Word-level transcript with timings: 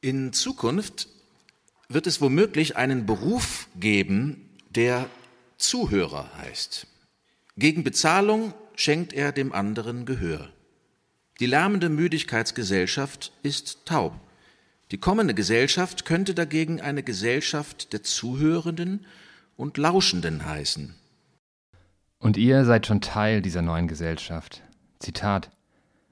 In 0.00 0.32
Zukunft 0.32 1.08
wird 1.88 2.06
es 2.06 2.20
womöglich 2.20 2.76
einen 2.76 3.04
Beruf 3.04 3.68
geben, 3.74 4.48
der 4.70 5.10
Zuhörer 5.56 6.30
heißt. 6.36 6.86
Gegen 7.56 7.82
Bezahlung 7.82 8.54
schenkt 8.76 9.12
er 9.12 9.32
dem 9.32 9.52
anderen 9.52 10.06
Gehör. 10.06 10.52
Die 11.40 11.46
lärmende 11.46 11.88
Müdigkeitsgesellschaft 11.88 13.32
ist 13.42 13.86
taub. 13.86 14.12
Die 14.92 14.98
kommende 14.98 15.34
Gesellschaft 15.34 16.04
könnte 16.04 16.32
dagegen 16.32 16.80
eine 16.80 17.02
Gesellschaft 17.02 17.92
der 17.92 18.04
Zuhörenden 18.04 19.04
und 19.56 19.78
Lauschenden 19.78 20.46
heißen. 20.46 20.94
Und 22.20 22.36
ihr 22.36 22.64
seid 22.64 22.86
schon 22.86 23.00
Teil 23.00 23.42
dieser 23.42 23.62
neuen 23.62 23.88
Gesellschaft. 23.88 24.62
Zitat 25.00 25.50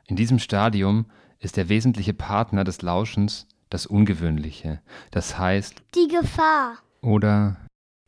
In 0.07 0.16
diesem 0.16 0.41
Stadium 0.41 1.07
ist 1.39 1.57
der 1.57 1.68
wesentliche 1.68 2.14
Partner 2.14 2.64
des 2.64 2.82
Lauschens 2.82 3.46
das 3.77 3.85
Ungewöhnliche, 3.85 4.81
das 5.11 5.39
heißt 5.39 5.83
die 5.95 6.09
Gefahr 6.09 6.79
oder 7.03 7.57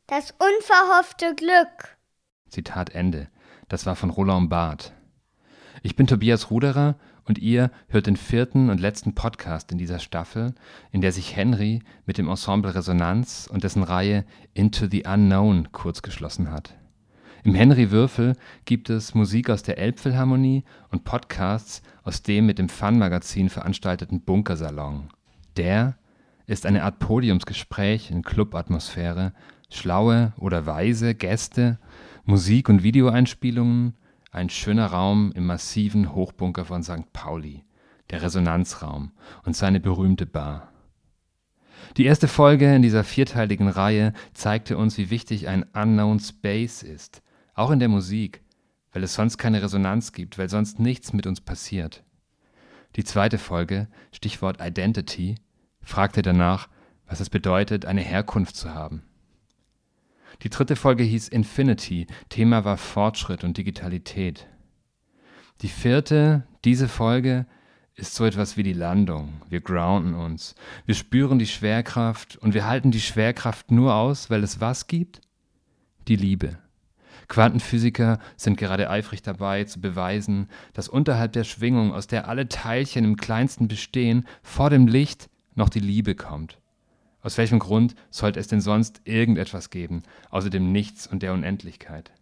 das 0.07 0.31
unverhoffte 0.31 1.35
Glück. 1.35 1.99
Zitat 2.49 2.95
Ende. 2.95 3.29
Das 3.69 3.85
war 3.85 3.95
von 3.95 4.09
Roland 4.09 4.49
Barth. 4.49 4.95
Ich 5.83 5.95
bin 5.95 6.07
Tobias 6.07 6.51
Ruderer 6.51 6.97
und 7.25 7.37
ihr 7.37 7.71
hört 7.89 8.07
den 8.07 8.17
vierten 8.17 8.71
und 8.71 8.81
letzten 8.81 9.15
Podcast 9.15 9.71
in 9.71 9.77
dieser 9.77 9.99
Staffel, 9.99 10.55
in 10.91 11.03
der 11.03 11.13
sich 11.13 11.37
Henry 11.37 11.83
mit 12.07 12.17
dem 12.17 12.31
Ensemble 12.31 12.75
Resonanz 12.75 13.47
und 13.53 13.63
dessen 13.63 13.83
Reihe 13.83 14.25
Into 14.55 14.87
the 14.91 15.05
Unknown 15.07 15.71
kurzgeschlossen 15.71 16.51
hat. 16.51 16.79
Im 17.45 17.55
Henry 17.55 17.91
Würfel 17.91 18.37
gibt 18.65 18.89
es 18.89 19.15
Musik 19.15 19.51
aus 19.51 19.63
der 19.63 19.77
Elbphilharmonie 19.77 20.65
und 20.89 21.05
Podcasts 21.05 21.83
aus 22.05 22.23
dem 22.23 22.47
mit 22.47 22.59
dem 22.59 22.71
Fun-Magazin 22.71 23.51
veranstalteten 23.51 24.23
Bunkersalon. 24.23 25.11
Der 25.59 25.99
ist 26.47 26.67
eine 26.67 26.85
Art 26.85 27.01
Podiumsgespräch 27.01 28.13
in 28.13 28.23
Clubatmosphäre, 28.23 29.33
schlaue 29.71 30.33
oder 30.39 30.67
weise 30.67 31.17
Gäste, 31.17 31.81
Musik- 32.25 32.69
und 32.69 32.85
Videoeinspielungen, 32.85 33.97
ein 34.31 34.51
schöner 34.51 34.87
Raum 34.87 35.33
im 35.33 35.47
massiven 35.47 36.15
Hochbunker 36.15 36.65
von 36.65 36.85
St. 36.85 37.13
Pauli, 37.13 37.65
der 38.11 38.23
Resonanzraum 38.23 39.11
und 39.45 39.57
seine 39.57 39.81
berühmte 39.81 40.27
Bar. 40.27 40.73
Die 41.97 42.05
erste 42.05 42.29
Folge 42.29 42.73
in 42.73 42.83
dieser 42.83 43.03
vierteiligen 43.03 43.69
Reihe 43.69 44.13
zeigte 44.35 44.79
uns, 44.79 44.97
wie 44.97 45.11
wichtig 45.11 45.49
ein 45.49 45.65
Unknown 45.75 46.21
Space 46.21 46.85
ist, 46.85 47.21
auch 47.55 47.73
in 47.73 47.81
der 47.81 47.89
Musik, 47.89 48.43
weil 48.93 49.03
es 49.03 49.15
sonst 49.15 49.39
keine 49.39 49.61
Resonanz 49.61 50.13
gibt, 50.13 50.39
weil 50.39 50.49
sonst 50.49 50.79
nichts 50.79 51.13
mit 51.13 51.27
uns 51.27 51.41
passiert. 51.41 52.05
Die 52.97 53.05
zweite 53.05 53.39
Folge, 53.39 53.89
Stichwort 54.13 54.61
Identity, 54.61 55.37
fragte 55.89 56.21
danach, 56.23 56.69
was 57.07 57.21
es 57.21 57.31
bedeutet, 57.31 57.87
eine 57.87 58.03
Herkunft 58.03 58.57
zu 58.57 58.75
haben. 58.75 59.03
Die 60.43 60.51
dritte 60.51 60.77
Folge 60.77 61.03
hieß 61.03 61.29
Infinity, 61.29 62.07
Thema 62.29 62.65
war 62.65 62.77
Fortschritt 62.77 63.43
und 63.43 63.57
Digitalität. 63.57 64.47
Die 65.63 65.69
vierte, 65.69 66.47
diese 66.65 66.89
Folge, 66.89 67.47
ist 67.95 68.15
so 68.15 68.27
etwas 68.27 68.57
wie 68.57 68.63
die 68.63 68.75
Landung. 68.75 69.41
Wir 69.49 69.61
grounden 69.61 70.15
uns, 70.15 70.55
wir 70.85 70.95
spüren 70.95 71.39
die 71.39 71.47
Schwerkraft 71.47 72.37
und 72.37 72.55
wir 72.55 72.67
halten 72.67 72.91
die 72.91 73.01
Schwerkraft 73.01 73.71
nur 73.71 73.95
aus, 73.95 74.31
weil 74.31 74.45
es 74.45 74.61
was 74.61 74.87
gibt? 74.87 75.23
Die 76.07 76.17
Liebe. 76.17 76.59
Quantenphysiker 77.29 78.21
sind 78.37 78.59
gerade 78.59 78.91
eifrig 78.91 79.23
dabei 79.23 79.65
zu 79.65 79.81
beweisen, 79.81 80.49
dass 80.75 80.89
unterhalb 80.89 81.33
der 81.33 81.45
Schwingung, 81.45 81.93
aus 81.93 82.07
der 82.07 82.29
alle 82.29 82.49
Teilchen 82.49 83.05
im 83.05 83.17
kleinsten 83.17 83.69
bestehen, 83.69 84.29
vor 84.43 84.71
dem 84.71 84.87
Licht 84.87 85.29
noch 85.59 85.69
die 85.69 85.81
Liebe 85.81 86.15
kommt. 86.15 86.59
Aus 87.21 87.37
welchem 87.37 87.59
Grund 87.59 87.95
sollte 88.11 88.41
es 88.41 88.49
denn 88.49 88.61
sonst 88.61 89.03
irgendetwas 89.05 89.71
geben, 89.71 90.03
außer 90.31 90.51
dem 90.51 90.73
Nichts 90.73 91.07
und 91.07 91.23
der 91.23 91.35
Unendlichkeit? 91.35 92.13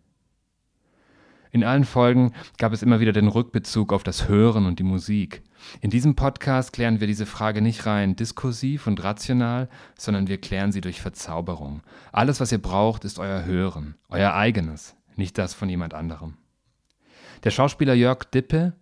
In 1.52 1.64
allen 1.64 1.84
Folgen 1.84 2.32
gab 2.58 2.72
es 2.72 2.82
immer 2.82 2.98
wieder 2.98 3.12
den 3.12 3.28
Rückbezug 3.28 3.92
auf 3.92 4.02
das 4.02 4.28
Hören 4.28 4.66
und 4.66 4.78
die 4.78 4.84
Musik. 4.84 5.42
In 5.80 5.90
diesem 5.90 6.16
Podcast 6.16 6.72
klären 6.72 7.00
wir 7.00 7.06
diese 7.06 7.24
Frage 7.24 7.62
nicht 7.62 7.86
rein 7.86 8.16
diskursiv 8.16 8.86
und 8.86 9.02
rational, 9.02 9.68
sondern 9.96 10.28
wir 10.28 10.38
klären 10.38 10.72
sie 10.72 10.80
durch 10.80 11.00
Verzauberung. 11.00 11.82
Alles, 12.12 12.40
was 12.40 12.52
ihr 12.52 12.60
braucht, 12.60 13.04
ist 13.04 13.18
euer 13.18 13.44
Hören, 13.44 13.94
euer 14.08 14.34
eigenes, 14.34 14.96
nicht 15.14 15.38
das 15.38 15.54
von 15.54 15.68
jemand 15.68 15.94
anderem. 15.94 16.36
Der 17.44 17.50
Schauspieler 17.50 17.94
Jörg 17.94 18.24
Dippe 18.24 18.74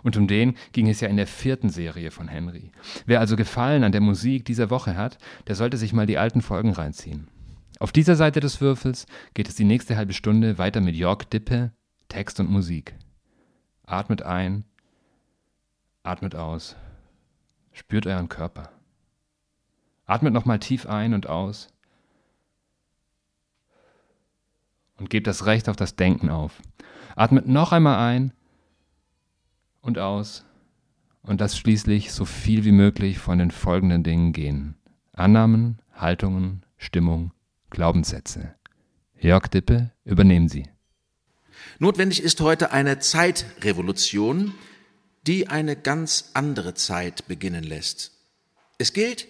Und 0.03 0.15
um 0.15 0.27
den 0.27 0.55
ging 0.71 0.87
es 0.87 1.01
ja 1.01 1.07
in 1.07 1.17
der 1.17 1.27
vierten 1.27 1.69
Serie 1.69 2.11
von 2.11 2.27
Henry. 2.27 2.71
Wer 3.05 3.19
also 3.19 3.35
Gefallen 3.35 3.83
an 3.83 3.91
der 3.91 4.01
Musik 4.01 4.45
dieser 4.45 4.69
Woche 4.69 4.95
hat, 4.95 5.17
der 5.47 5.55
sollte 5.55 5.77
sich 5.77 5.93
mal 5.93 6.05
die 6.05 6.17
alten 6.17 6.41
Folgen 6.41 6.71
reinziehen. 6.71 7.27
Auf 7.79 7.91
dieser 7.91 8.15
Seite 8.15 8.39
des 8.39 8.61
Würfels 8.61 9.05
geht 9.33 9.49
es 9.49 9.55
die 9.55 9.65
nächste 9.65 9.97
halbe 9.97 10.13
Stunde 10.13 10.57
weiter 10.57 10.81
mit 10.81 10.95
Jörg 10.95 11.23
Dippe, 11.25 11.71
Text 12.09 12.39
und 12.39 12.49
Musik. 12.49 12.95
Atmet 13.85 14.23
ein, 14.23 14.65
atmet 16.03 16.35
aus, 16.35 16.75
spürt 17.71 18.07
euren 18.07 18.29
Körper. 18.29 18.71
Atmet 20.05 20.33
nochmal 20.33 20.59
tief 20.59 20.85
ein 20.85 21.13
und 21.13 21.27
aus 21.27 21.67
und 24.97 25.09
gebt 25.09 25.27
das 25.27 25.45
Recht 25.45 25.69
auf 25.69 25.75
das 25.75 25.95
Denken 25.95 26.29
auf. 26.29 26.61
Atmet 27.15 27.47
noch 27.47 27.71
einmal 27.71 27.97
ein 27.99 28.33
und 29.81 29.97
aus 29.97 30.45
und 31.21 31.39
lasst 31.41 31.57
schließlich 31.57 32.11
so 32.11 32.25
viel 32.25 32.63
wie 32.63 32.71
möglich 32.71 33.19
von 33.19 33.39
den 33.39 33.51
folgenden 33.51 34.03
Dingen 34.03 34.33
gehen. 34.33 34.75
Annahmen, 35.13 35.79
Haltungen, 35.93 36.65
Stimmung, 36.77 37.31
Glaubenssätze. 37.69 38.55
Jörg 39.19 39.47
Dippe, 39.47 39.91
übernehmen 40.05 40.47
Sie. 40.47 40.67
Notwendig 41.79 42.21
ist 42.21 42.39
heute 42.39 42.71
eine 42.71 42.99
Zeitrevolution, 42.99 44.53
die 45.25 45.47
eine 45.47 45.75
ganz 45.75 46.31
andere 46.33 46.75
Zeit 46.75 47.27
beginnen 47.27 47.63
lässt. 47.63 48.11
Es 48.77 48.93
gilt, 48.93 49.27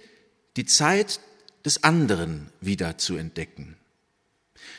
die 0.58 0.66
Zeit 0.66 1.20
des 1.66 1.84
anderen 1.84 2.52
wieder 2.60 2.98
zu 2.98 3.16
entdecken. 3.16 3.78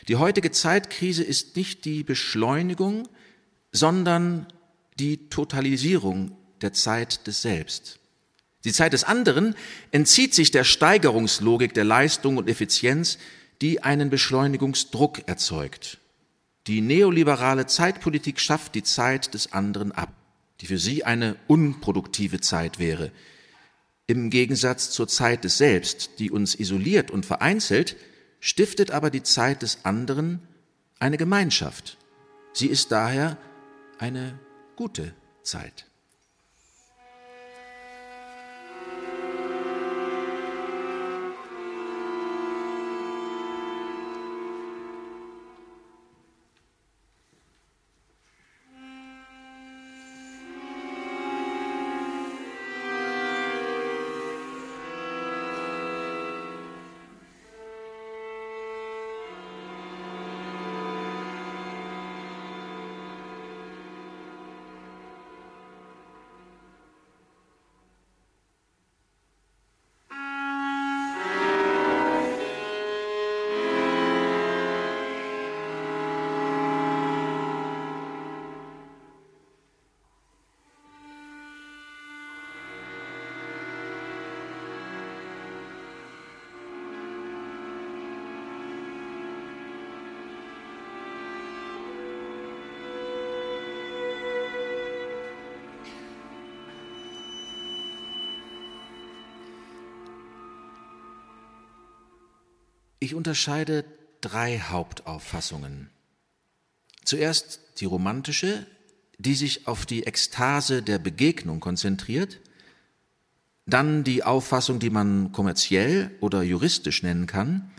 Die 0.08 0.16
heutige 0.16 0.50
Zeitkrise 0.50 1.22
ist 1.22 1.54
nicht 1.56 1.84
die 1.84 2.02
Beschleunigung, 2.02 3.06
sondern 3.72 4.46
die 4.98 5.28
Totalisierung 5.28 6.32
der 6.62 6.72
Zeit 6.72 7.26
des 7.26 7.42
Selbst. 7.42 8.00
Die 8.64 8.72
Zeit 8.72 8.94
des 8.94 9.04
anderen 9.04 9.54
entzieht 9.92 10.34
sich 10.34 10.50
der 10.50 10.64
Steigerungslogik 10.64 11.74
der 11.74 11.84
Leistung 11.84 12.38
und 12.38 12.48
Effizienz, 12.48 13.18
die 13.60 13.82
einen 13.82 14.10
Beschleunigungsdruck 14.10 15.28
erzeugt. 15.28 15.98
Die 16.66 16.80
neoliberale 16.80 17.66
Zeitpolitik 17.66 18.40
schafft 18.40 18.74
die 18.74 18.82
Zeit 18.82 19.34
des 19.34 19.52
anderen 19.52 19.92
ab, 19.92 20.12
die 20.60 20.66
für 20.66 20.78
sie 20.78 21.04
eine 21.04 21.36
unproduktive 21.46 22.40
Zeit 22.40 22.78
wäre. 22.78 23.12
Im 24.06 24.30
Gegensatz 24.30 24.90
zur 24.90 25.06
Zeit 25.06 25.44
des 25.44 25.58
Selbst, 25.58 26.18
die 26.18 26.30
uns 26.30 26.54
isoliert 26.54 27.10
und 27.10 27.26
vereinzelt, 27.26 27.96
stiftet 28.40 28.90
aber 28.90 29.10
die 29.10 29.22
Zeit 29.22 29.62
des 29.62 29.84
anderen 29.84 30.40
eine 30.98 31.16
Gemeinschaft. 31.16 31.98
Sie 32.52 32.66
ist 32.66 32.92
daher 32.92 33.36
eine 33.98 34.38
gute 34.76 35.14
Zeit. 35.42 35.87
Ich 103.08 103.14
unterscheide 103.14 103.86
drei 104.20 104.58
Hauptauffassungen. 104.58 105.88
Zuerst 107.06 107.60
die 107.78 107.86
romantische, 107.86 108.66
die 109.16 109.34
sich 109.34 109.66
auf 109.66 109.86
die 109.86 110.02
Ekstase 110.02 110.82
der 110.82 110.98
Begegnung 110.98 111.58
konzentriert, 111.58 112.38
dann 113.64 114.04
die 114.04 114.24
Auffassung, 114.24 114.78
die 114.78 114.90
man 114.90 115.32
kommerziell 115.32 116.10
oder 116.20 116.42
juristisch 116.42 117.02
nennen 117.02 117.26
kann, 117.26 117.70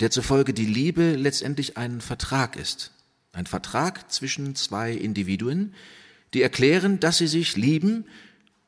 der 0.00 0.10
zufolge 0.10 0.54
die 0.54 0.64
Liebe 0.64 1.14
letztendlich 1.14 1.76
ein 1.76 2.00
Vertrag 2.00 2.56
ist, 2.56 2.92
ein 3.34 3.44
Vertrag 3.44 4.10
zwischen 4.10 4.56
zwei 4.56 4.92
Individuen, 4.92 5.74
die 6.32 6.40
erklären, 6.40 7.00
dass 7.00 7.18
sie 7.18 7.26
sich 7.26 7.54
lieben, 7.54 8.06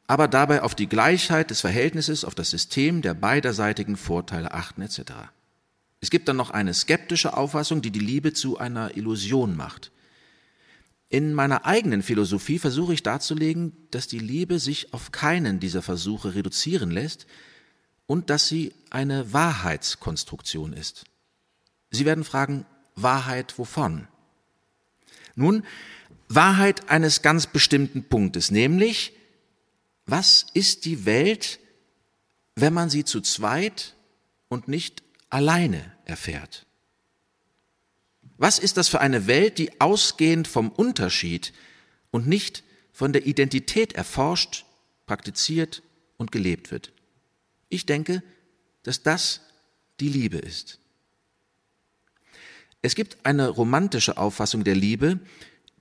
aber 0.06 0.28
dabei 0.28 0.60
auf 0.60 0.74
die 0.74 0.90
Gleichheit 0.90 1.48
des 1.48 1.62
Verhältnisses, 1.62 2.26
auf 2.26 2.34
das 2.34 2.50
System 2.50 3.00
der 3.00 3.14
beiderseitigen 3.14 3.96
Vorteile 3.96 4.52
achten 4.52 4.82
etc. 4.82 5.32
Es 6.00 6.10
gibt 6.10 6.28
dann 6.28 6.36
noch 6.36 6.50
eine 6.50 6.74
skeptische 6.74 7.36
Auffassung, 7.36 7.82
die 7.82 7.90
die 7.90 8.00
Liebe 8.00 8.32
zu 8.32 8.58
einer 8.58 8.96
Illusion 8.96 9.56
macht. 9.56 9.90
In 11.08 11.34
meiner 11.34 11.64
eigenen 11.64 12.02
Philosophie 12.02 12.58
versuche 12.58 12.92
ich 12.92 13.02
darzulegen, 13.02 13.72
dass 13.90 14.08
die 14.08 14.18
Liebe 14.18 14.58
sich 14.58 14.92
auf 14.92 15.12
keinen 15.12 15.60
dieser 15.60 15.82
Versuche 15.82 16.34
reduzieren 16.34 16.90
lässt 16.90 17.26
und 18.06 18.28
dass 18.30 18.48
sie 18.48 18.72
eine 18.90 19.32
Wahrheitskonstruktion 19.32 20.72
ist. 20.72 21.04
Sie 21.90 22.04
werden 22.04 22.24
fragen, 22.24 22.66
Wahrheit 22.96 23.58
wovon? 23.58 24.08
Nun, 25.36 25.64
Wahrheit 26.28 26.90
eines 26.90 27.22
ganz 27.22 27.46
bestimmten 27.46 28.04
Punktes, 28.04 28.50
nämlich, 28.50 29.12
was 30.06 30.46
ist 30.54 30.84
die 30.84 31.04
Welt, 31.04 31.60
wenn 32.56 32.72
man 32.72 32.90
sie 32.90 33.04
zu 33.04 33.20
zweit 33.20 33.94
und 34.48 34.66
nicht 34.66 35.02
alleine 35.36 35.92
erfährt? 36.06 36.64
Was 38.38 38.58
ist 38.58 38.78
das 38.78 38.88
für 38.88 39.02
eine 39.02 39.26
Welt, 39.26 39.58
die 39.58 39.82
ausgehend 39.82 40.48
vom 40.48 40.70
Unterschied 40.70 41.52
und 42.10 42.26
nicht 42.26 42.64
von 42.90 43.12
der 43.12 43.26
Identität 43.26 43.92
erforscht, 43.92 44.64
praktiziert 45.04 45.82
und 46.16 46.32
gelebt 46.32 46.70
wird? 46.70 46.92
Ich 47.68 47.84
denke, 47.84 48.22
dass 48.82 49.02
das 49.02 49.42
die 50.00 50.08
Liebe 50.08 50.38
ist. 50.38 50.80
Es 52.80 52.94
gibt 52.94 53.18
eine 53.26 53.50
romantische 53.50 54.16
Auffassung 54.16 54.64
der 54.64 54.74
Liebe, 54.74 55.20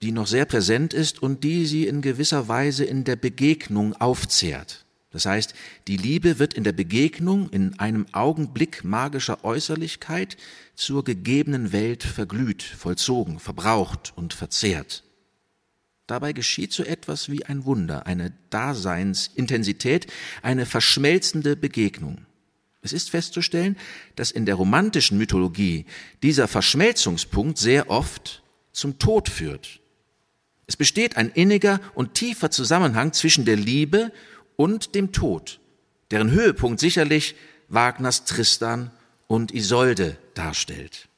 die 0.02 0.12
noch 0.12 0.28
sehr 0.28 0.46
präsent 0.46 0.94
ist 0.94 1.24
und 1.24 1.46
die 1.46 1.66
sie 1.66 1.88
in 1.88 2.02
gewisser 2.02 2.50
Weise 2.50 2.84
in 2.84 3.06
der 3.06 3.16
Begegnung 3.16 3.94
aufzehrt. 3.94 4.85
Das 5.16 5.26
heißt, 5.26 5.54
die 5.88 5.96
Liebe 5.96 6.40
wird 6.40 6.56
in 6.56 6.66
der 6.66 6.74
Begegnung 6.74 7.50
in 7.50 7.80
einem 7.80 8.06
Augenblick 8.12 8.84
magischer 8.84 9.46
Äußerlichkeit 9.46 10.36
zur 10.76 11.06
gegebenen 11.06 11.72
Welt 11.72 12.04
verglüht, 12.04 12.64
vollzogen, 12.64 13.40
verbraucht 13.40 14.12
und 14.18 14.34
verzehrt. 14.34 15.06
Dabei 16.06 16.34
geschieht 16.34 16.74
so 16.74 16.84
etwas 16.84 17.30
wie 17.30 17.46
ein 17.46 17.64
Wunder, 17.64 18.06
eine 18.08 18.34
Daseinsintensität, 18.50 20.08
eine 20.42 20.66
verschmelzende 20.66 21.56
Begegnung. 21.56 22.26
Es 22.82 22.92
ist 22.92 23.10
festzustellen, 23.10 23.78
dass 24.18 24.32
in 24.32 24.46
der 24.46 24.56
romantischen 24.56 25.18
Mythologie 25.18 25.86
dieser 26.24 26.50
Verschmelzungspunkt 26.50 27.58
sehr 27.58 27.90
oft 27.90 28.44
zum 28.74 29.00
Tod 29.00 29.30
führt. 29.30 29.80
Es 30.68 30.76
besteht 30.76 31.16
ein 31.16 31.30
inniger 31.30 31.80
und 31.94 32.16
tiefer 32.16 32.52
Zusammenhang 32.52 33.14
zwischen 33.14 33.46
der 33.46 33.56
Liebe 33.56 34.12
und 34.56 34.96
dem 34.96 35.12
Tod, 35.12 35.60
deren 36.12 36.32
Höhepunkt 36.32 36.80
sicherlich 36.80 37.36
Wagners 37.68 38.26
Tristan 38.26 38.92
und 39.28 39.54
Isolde 39.54 40.18
darstellt. 40.34 41.10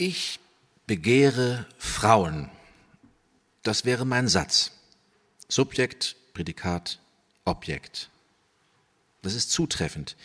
Ich 0.00 0.38
begehre 0.86 1.66
Frauen. 1.76 2.48
Das 3.64 3.84
wäre 3.84 4.06
mein 4.06 4.28
Satz. 4.28 4.70
Subjekt, 5.48 6.14
Prädikat, 6.34 7.00
Objekt. 7.44 8.08
Das 9.22 9.34
ist 9.34 9.50
zutreffend. 9.50 10.16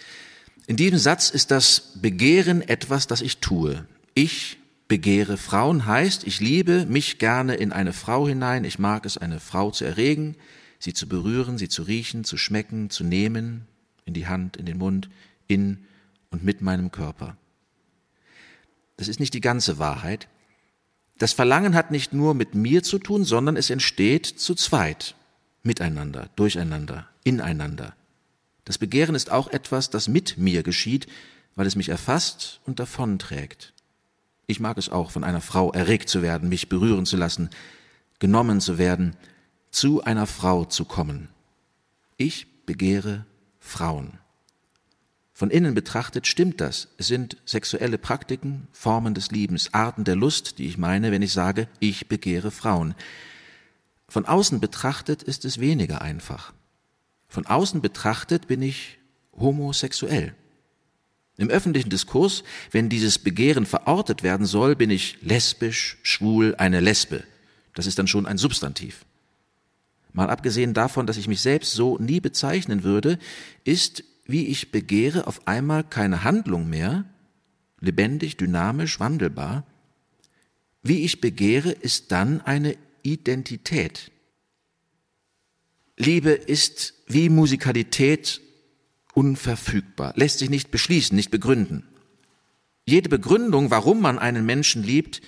In 0.68 0.76
diesem 0.76 1.00
Satz 1.00 1.32
ist 1.32 1.50
das 1.50 1.94
Begehren 1.96 2.62
etwas, 2.62 3.08
das 3.08 3.22
ich 3.22 3.40
tue. 3.40 3.88
Ich 4.14 4.60
begehre 4.88 5.38
Frauen 5.38 5.88
heißt, 5.88 6.28
ich 6.28 6.40
liebe 6.40 6.86
mich 6.86 7.18
gerne 7.18 7.56
in 7.56 7.72
eine 7.72 7.94
Frau 7.94 8.28
hinein. 8.28 8.66
Ich 8.66 8.78
mag 8.78 9.08
es, 9.08 9.18
eine 9.18 9.40
Frau 9.40 9.72
zu 9.72 9.86
erregen, 9.86 10.36
sie 10.78 10.94
zu 10.94 11.08
berühren, 11.08 11.58
sie 11.58 11.68
zu 11.68 11.82
riechen, 11.82 12.26
zu 12.26 12.38
schmecken, 12.38 12.92
zu 12.92 13.04
nehmen, 13.04 13.68
in 14.06 14.14
die 14.14 14.28
Hand, 14.28 14.56
in 14.56 14.68
den 14.68 14.78
Mund, 14.78 15.10
in 15.48 15.88
und 16.30 16.44
mit 16.44 16.62
meinem 16.62 16.92
Körper. 16.92 17.38
Das 19.04 19.10
ist 19.10 19.20
nicht 19.20 19.34
die 19.34 19.42
ganze 19.42 19.80
Wahrheit. 19.80 20.30
Das 21.18 21.34
Verlangen 21.34 21.76
hat 21.76 21.92
nicht 21.92 22.14
nur 22.14 22.34
mit 22.34 22.56
mir 22.56 22.84
zu 22.84 23.00
tun, 23.00 23.26
sondern 23.26 23.58
es 23.58 23.70
entsteht 23.70 24.26
zu 24.26 24.56
zweit, 24.56 25.16
miteinander, 25.62 26.30
durcheinander, 26.38 27.10
ineinander. 27.26 27.98
Das 28.64 28.78
Begehren 28.78 29.14
ist 29.14 29.30
auch 29.30 29.50
etwas, 29.50 29.90
das 29.90 30.08
mit 30.08 30.38
mir 30.38 30.64
geschieht, 30.64 31.08
weil 31.56 31.68
es 31.68 31.76
mich 31.76 31.90
erfasst 31.90 32.62
und 32.66 32.80
davonträgt. 32.80 33.74
Ich 34.48 34.62
mag 34.62 34.78
es 34.78 34.88
auch, 34.88 35.12
von 35.12 35.26
einer 35.26 35.42
Frau 35.42 35.74
erregt 35.74 36.08
zu 36.08 36.22
werden, 36.22 36.48
mich 36.48 36.70
berühren 36.70 37.06
zu 37.06 37.18
lassen, 37.18 37.50
genommen 38.20 38.62
zu 38.62 38.78
werden, 38.78 39.18
zu 39.70 40.02
einer 40.02 40.28
Frau 40.28 40.64
zu 40.64 40.86
kommen. 40.86 41.28
Ich 42.16 42.48
begehre 42.66 43.26
Frauen. 43.60 44.23
Von 45.44 45.52
innen 45.52 45.74
betrachtet 45.76 46.26
stimmt 46.26 46.62
das. 46.62 46.88
Es 46.98 47.08
sind 47.08 47.36
sexuelle 47.44 47.98
Praktiken, 47.98 48.70
Formen 48.72 49.14
des 49.14 49.30
Liebens, 49.30 49.74
Arten 49.74 50.06
der 50.06 50.16
Lust, 50.16 50.58
die 50.58 50.68
ich 50.68 50.78
meine, 50.78 51.12
wenn 51.12 51.22
ich 51.22 51.34
sage, 51.34 51.68
ich 51.82 52.08
begehre 52.08 52.50
Frauen. 52.50 52.96
Von 54.08 54.26
außen 54.26 54.62
betrachtet 54.62 55.22
ist 55.22 55.44
es 55.44 55.60
weniger 55.60 56.02
einfach. 56.02 56.54
Von 57.28 57.46
außen 57.46 57.82
betrachtet 57.82 58.48
bin 58.48 58.62
ich 58.62 59.00
homosexuell. 59.38 60.34
Im 61.36 61.50
öffentlichen 61.50 61.90
Diskurs, 61.90 62.46
wenn 62.72 62.88
dieses 62.88 63.20
Begehren 63.20 63.66
verortet 63.66 64.24
werden 64.24 64.46
soll, 64.46 64.78
bin 64.78 64.92
ich 64.92 65.18
lesbisch, 65.24 65.98
schwul, 66.04 66.56
eine 66.58 66.80
Lesbe. 66.80 67.22
Das 67.76 67.86
ist 67.86 68.00
dann 68.00 68.08
schon 68.08 68.28
ein 68.28 68.38
Substantiv. 68.38 69.04
Mal 70.14 70.30
abgesehen 70.30 70.74
davon, 70.74 71.06
dass 71.06 71.18
ich 71.18 71.28
mich 71.28 71.42
selbst 71.42 71.74
so 71.74 71.98
nie 71.98 72.22
bezeichnen 72.22 72.84
würde, 72.84 73.20
ist, 73.66 74.06
wie 74.26 74.48
ich 74.48 74.72
begehre, 74.72 75.28
auf 75.28 75.48
einmal 75.48 75.84
keine 75.84 76.24
Handlung 76.24 76.70
mehr, 76.70 77.06
lebendig, 77.80 78.38
dynamisch, 78.38 79.00
wandelbar. 79.00 79.66
Wie 80.82 81.04
ich 81.04 81.22
begehre, 81.22 81.72
ist 81.72 82.12
dann 82.12 82.42
eine 82.42 82.78
Identität. 83.02 84.12
Liebe 85.98 86.32
ist 86.32 86.94
wie 87.08 87.30
Musikalität 87.30 88.42
unverfügbar, 89.14 90.14
lässt 90.16 90.40
sich 90.40 90.50
nicht 90.50 90.72
beschließen, 90.72 91.16
nicht 91.16 91.30
begründen. 91.30 91.84
Jede 92.86 93.10
Begründung, 93.10 93.70
warum 93.70 94.02
man 94.02 94.20
einen 94.20 94.46
Menschen 94.46 94.84
liebt, 94.84 95.22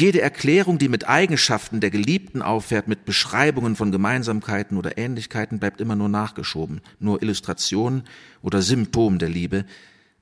jede 0.00 0.20
Erklärung, 0.20 0.78
die 0.78 0.88
mit 0.88 1.08
Eigenschaften 1.08 1.80
der 1.80 1.90
Geliebten 1.90 2.42
auffährt, 2.42 2.88
mit 2.88 3.04
Beschreibungen 3.04 3.76
von 3.76 3.92
Gemeinsamkeiten 3.92 4.76
oder 4.76 4.98
Ähnlichkeiten, 4.98 5.58
bleibt 5.58 5.80
immer 5.80 5.96
nur 5.96 6.08
nachgeschoben, 6.08 6.80
nur 7.00 7.22
Illustration 7.22 8.04
oder 8.42 8.62
Symptom 8.62 9.18
der 9.18 9.28
Liebe, 9.28 9.64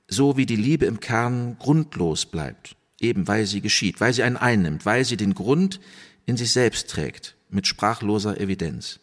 so 0.09 0.37
wie 0.37 0.47
die 0.47 0.57
Liebe 0.57 0.87
im 0.87 1.01
Kern 1.01 1.57
grundlos 1.59 2.27
bleibt, 2.27 2.77
eben 3.01 3.27
weil 3.29 3.47
sie 3.47 3.61
geschieht, 3.61 4.01
weil 4.01 4.13
sie 4.13 4.23
einen 4.23 4.37
einnimmt, 4.37 4.87
weil 4.87 5.05
sie 5.05 5.17
den 5.17 5.35
Grund 5.35 5.81
in 6.27 6.37
sich 6.37 6.53
selbst 6.53 6.91
trägt, 6.91 7.37
mit 7.51 7.67
sprachloser 7.67 8.41
Evidenz. 8.41 9.01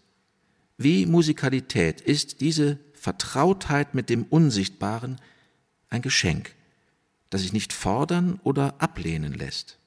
Wie 0.77 1.05
Musikalität 1.05 2.01
ist 2.01 2.41
diese 2.41 2.79
Vertrautheit 2.93 3.93
mit 3.95 4.09
dem 4.09 4.23
Unsichtbaren 4.23 5.19
ein 5.89 6.01
Geschenk, 6.01 6.55
das 7.29 7.41
sich 7.41 7.53
nicht 7.53 7.73
fordern 7.73 8.39
oder 8.43 8.75
ablehnen 8.79 9.33
lässt. 9.33 9.77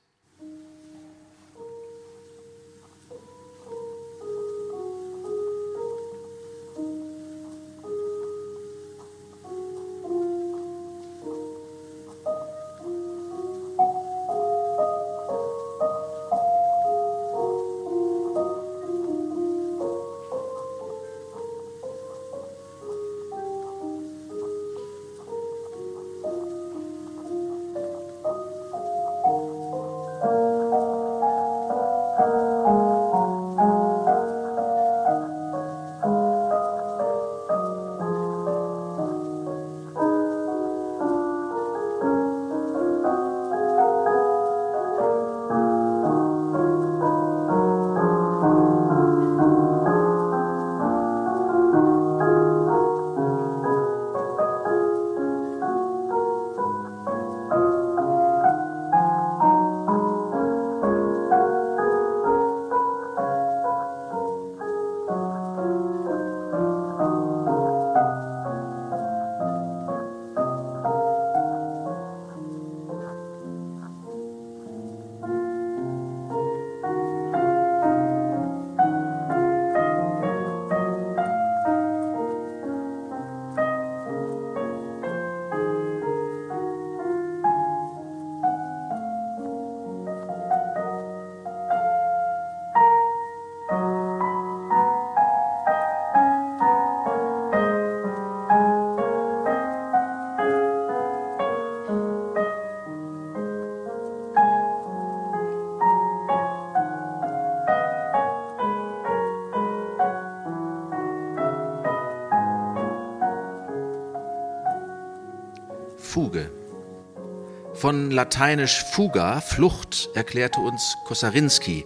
Von 117.76 118.10
lateinisch 118.10 118.82
fuga, 118.92 119.42
Flucht, 119.42 120.08
erklärte 120.14 120.60
uns 120.60 120.96
Kosarinski, 121.04 121.84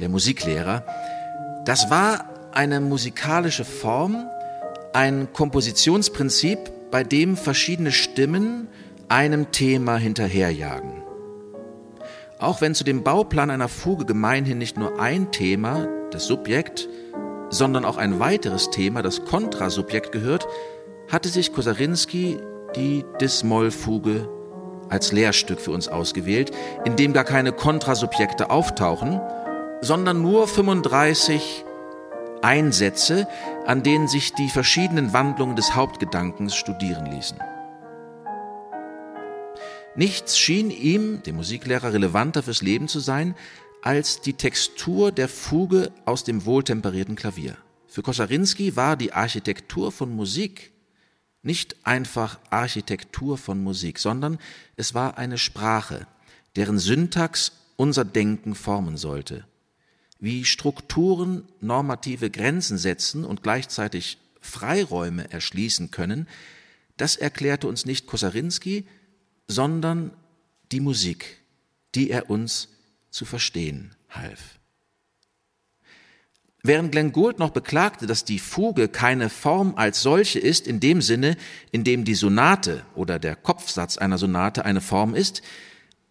der 0.00 0.08
Musiklehrer. 0.08 0.84
Das 1.64 1.88
war 1.88 2.24
eine 2.50 2.80
musikalische 2.80 3.64
Form, 3.64 4.26
ein 4.92 5.32
Kompositionsprinzip, 5.32 6.58
bei 6.90 7.04
dem 7.04 7.36
verschiedene 7.36 7.92
Stimmen 7.92 8.66
einem 9.08 9.52
Thema 9.52 9.98
hinterherjagen. 9.98 11.04
Auch 12.40 12.60
wenn 12.60 12.74
zu 12.74 12.82
dem 12.82 13.04
Bauplan 13.04 13.50
einer 13.50 13.68
Fuge 13.68 14.06
gemeinhin 14.06 14.58
nicht 14.58 14.76
nur 14.76 15.00
ein 15.00 15.30
Thema, 15.30 15.86
das 16.10 16.26
Subjekt, 16.26 16.88
sondern 17.50 17.84
auch 17.84 17.98
ein 17.98 18.18
weiteres 18.18 18.70
Thema, 18.70 19.00
das 19.00 19.24
Kontrasubjekt 19.26 20.10
gehört, 20.10 20.48
hatte 21.08 21.28
sich 21.28 21.52
Kosarinski 21.52 22.38
die 22.74 23.04
Dis-Moll-Fuge 23.20 24.39
als 24.90 25.12
Lehrstück 25.12 25.60
für 25.60 25.70
uns 25.70 25.88
ausgewählt, 25.88 26.50
in 26.84 26.96
dem 26.96 27.12
gar 27.12 27.24
keine 27.24 27.52
Kontrasubjekte 27.52 28.50
auftauchen, 28.50 29.20
sondern 29.80 30.20
nur 30.20 30.46
35 30.46 31.64
Einsätze, 32.42 33.26
an 33.66 33.82
denen 33.82 34.08
sich 34.08 34.34
die 34.34 34.48
verschiedenen 34.48 35.12
Wandlungen 35.12 35.56
des 35.56 35.74
Hauptgedankens 35.74 36.54
studieren 36.54 37.06
ließen. 37.06 37.38
Nichts 39.96 40.38
schien 40.38 40.70
ihm, 40.70 41.22
dem 41.22 41.36
Musiklehrer, 41.36 41.92
relevanter 41.92 42.42
fürs 42.42 42.62
Leben 42.62 42.88
zu 42.88 43.00
sein, 43.00 43.34
als 43.82 44.20
die 44.20 44.34
Textur 44.34 45.10
der 45.10 45.28
Fuge 45.28 45.90
aus 46.04 46.24
dem 46.24 46.44
wohltemperierten 46.44 47.16
Klavier. 47.16 47.56
Für 47.86 48.02
Kosarinski 48.02 48.76
war 48.76 48.96
die 48.96 49.12
Architektur 49.12 49.90
von 49.90 50.14
Musik 50.14 50.72
nicht 51.42 51.86
einfach 51.86 52.38
Architektur 52.50 53.38
von 53.38 53.62
Musik, 53.62 53.98
sondern 53.98 54.38
es 54.76 54.94
war 54.94 55.18
eine 55.18 55.38
Sprache, 55.38 56.06
deren 56.56 56.78
Syntax 56.78 57.52
unser 57.76 58.04
Denken 58.04 58.54
formen 58.54 58.96
sollte. 58.96 59.46
Wie 60.18 60.44
Strukturen 60.44 61.48
normative 61.60 62.30
Grenzen 62.30 62.76
setzen 62.76 63.24
und 63.24 63.42
gleichzeitig 63.42 64.18
Freiräume 64.40 65.30
erschließen 65.30 65.90
können, 65.90 66.28
das 66.98 67.16
erklärte 67.16 67.66
uns 67.66 67.86
nicht 67.86 68.06
Kosarinski, 68.06 68.86
sondern 69.48 70.12
die 70.72 70.80
Musik, 70.80 71.38
die 71.94 72.10
er 72.10 72.28
uns 72.28 72.68
zu 73.10 73.24
verstehen 73.24 73.94
half. 74.10 74.59
Während 76.62 76.92
Glenn 76.92 77.12
Gould 77.12 77.38
noch 77.38 77.50
beklagte, 77.50 78.06
dass 78.06 78.24
die 78.24 78.38
Fuge 78.38 78.88
keine 78.88 79.30
Form 79.30 79.74
als 79.76 80.02
solche 80.02 80.38
ist, 80.38 80.66
in 80.66 80.78
dem 80.78 81.00
Sinne, 81.00 81.36
in 81.72 81.84
dem 81.84 82.04
die 82.04 82.14
Sonate 82.14 82.84
oder 82.94 83.18
der 83.18 83.34
Kopfsatz 83.34 83.96
einer 83.96 84.18
Sonate 84.18 84.64
eine 84.64 84.82
Form 84.82 85.14
ist, 85.14 85.40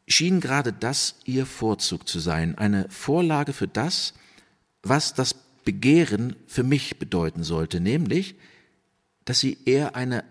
schien 0.08 0.40
gerade 0.40 0.74
das 0.74 1.16
ihr 1.26 1.46
Vorzug 1.46 2.08
zu 2.08 2.20
sein, 2.20 2.58
eine 2.58 2.90
Vorlage 2.90 3.54
für 3.54 3.68
das, 3.68 4.16
was 4.82 5.14
das 5.14 5.36
Begehren 5.64 6.36
für 6.48 6.64
mich 6.64 6.98
bedeuten 6.98 7.44
sollte, 7.44 7.80
nämlich, 7.80 8.36
dass 9.26 9.40
sie 9.40 9.60
eher 9.66 9.96
eine 9.96 10.24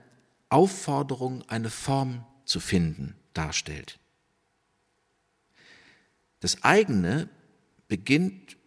Aufforderung, 0.48 1.44
eine 1.46 1.70
Form 1.70 2.24
zu 2.44 2.58
finden 2.58 3.14
darstellt. 3.34 4.00
Das 6.40 6.64
eigene 6.64 7.28
beginnt 7.86 8.57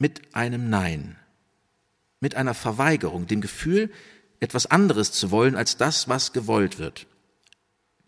mit 0.00 0.34
einem 0.34 0.68
Nein. 0.68 1.16
mit 2.22 2.34
einer 2.34 2.52
Verweigerung, 2.52 3.26
dem 3.26 3.40
Gefühl, 3.40 3.90
etwas 4.40 4.66
anderes 4.66 5.10
zu 5.10 5.30
wollen 5.30 5.56
als 5.56 5.78
das, 5.78 6.06
was 6.06 6.34
gewollt 6.34 6.78
wird. 6.78 7.06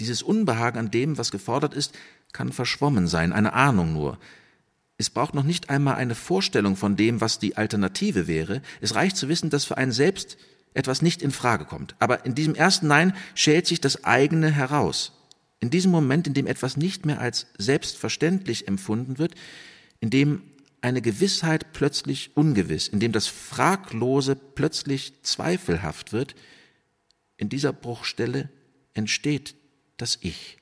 Dieses 0.01 0.23
Unbehagen 0.23 0.79
an 0.79 0.91
dem, 0.91 1.17
was 1.17 1.31
gefordert 1.31 1.73
ist, 1.73 1.95
kann 2.33 2.53
verschwommen 2.53 3.07
sein, 3.07 3.33
eine 3.33 3.55
Ahnung 3.55 3.95
nur. 3.95 4.19
Es 4.99 5.09
braucht 5.09 5.35
noch 5.35 5.45
nicht 5.45 5.71
einmal 5.71 5.95
eine 5.95 6.15
Vorstellung 6.15 6.77
von 6.77 6.95
dem, 6.97 7.23
was 7.23 7.39
die 7.39 7.57
Alternative 7.57 8.27
wäre. 8.27 8.61
Es 8.83 8.95
reicht 8.95 9.17
zu 9.17 9.31
wissen, 9.31 9.49
dass 9.49 9.65
für 9.65 9.79
einen 9.79 9.93
selbst 9.93 10.37
etwas 10.75 11.01
nicht 11.01 11.23
in 11.23 11.31
Frage 11.31 11.65
kommt. 11.65 11.95
Aber 11.99 12.27
in 12.27 12.35
diesem 12.35 12.55
ersten 12.55 12.89
Nein 12.89 13.15
schält 13.35 13.67
sich 13.67 13.81
das 13.81 14.05
eigene 14.05 14.51
heraus. 14.51 15.13
In 15.61 15.71
diesem 15.71 15.91
Moment, 15.91 16.27
in 16.27 16.35
dem 16.35 16.47
etwas 16.47 16.77
nicht 16.77 17.07
mehr 17.07 17.21
als 17.21 17.47
selbstverständlich 17.57 18.69
empfunden 18.69 19.19
wird, 19.19 19.35
in 20.01 20.11
dem 20.11 20.43
eine 20.83 21.01
Gewissheit 21.01 21.73
plötzlich 21.73 22.37
ungewiss, 22.37 22.89
in 22.89 23.01
dem 23.01 23.13
das 23.13 23.29
Fraglose 23.29 24.37
plötzlich 24.37 25.23
zweifelhaft 25.23 26.13
wird, 26.13 26.35
in 27.37 27.49
dieser 27.49 27.73
Bruchstelle 27.73 28.51
entsteht 28.93 29.55
das 29.97 30.19
Ich. 30.21 30.59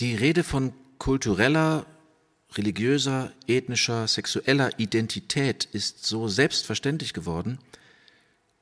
Die 0.00 0.14
Rede 0.14 0.44
von 0.44 0.72
kultureller, 0.98 1.84
religiöser, 2.54 3.32
ethnischer, 3.48 4.06
sexueller 4.06 4.78
Identität 4.78 5.64
ist 5.64 6.06
so 6.06 6.28
selbstverständlich 6.28 7.12
geworden, 7.12 7.58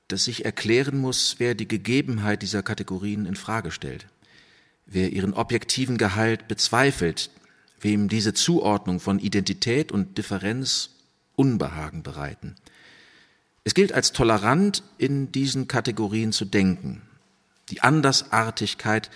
dass 0.09 0.25
sich 0.25 0.47
erklären 0.47 0.99
muss, 0.99 1.37
wer 1.39 1.55
die 1.55 1.69
Gegebenheit 1.69 2.41
dieser 2.41 2.63
Kategorien 2.63 3.27
in 3.27 3.37
Frage 3.37 3.71
stellt, 3.71 4.07
wer 4.87 5.13
ihren 5.13 5.35
objektiven 5.35 5.99
Gehalt 5.99 6.49
bezweifelt, 6.49 7.31
wem 7.81 8.09
diese 8.09 8.33
Zuordnung 8.33 8.99
von 8.99 9.19
Identität 9.19 9.93
und 9.93 10.17
Differenz 10.17 10.91
Unbehagen 11.35 12.03
bereiten. 12.03 12.55
Es 13.65 13.75
gilt 13.75 13.93
als 13.93 14.13
tolerant, 14.13 14.83
in 14.97 15.33
diesen 15.33 15.69
Kategorien 15.69 16.33
zu 16.33 16.47
denken. 16.47 17.03
Die 17.69 17.83
Andersartigkeit 17.83 19.11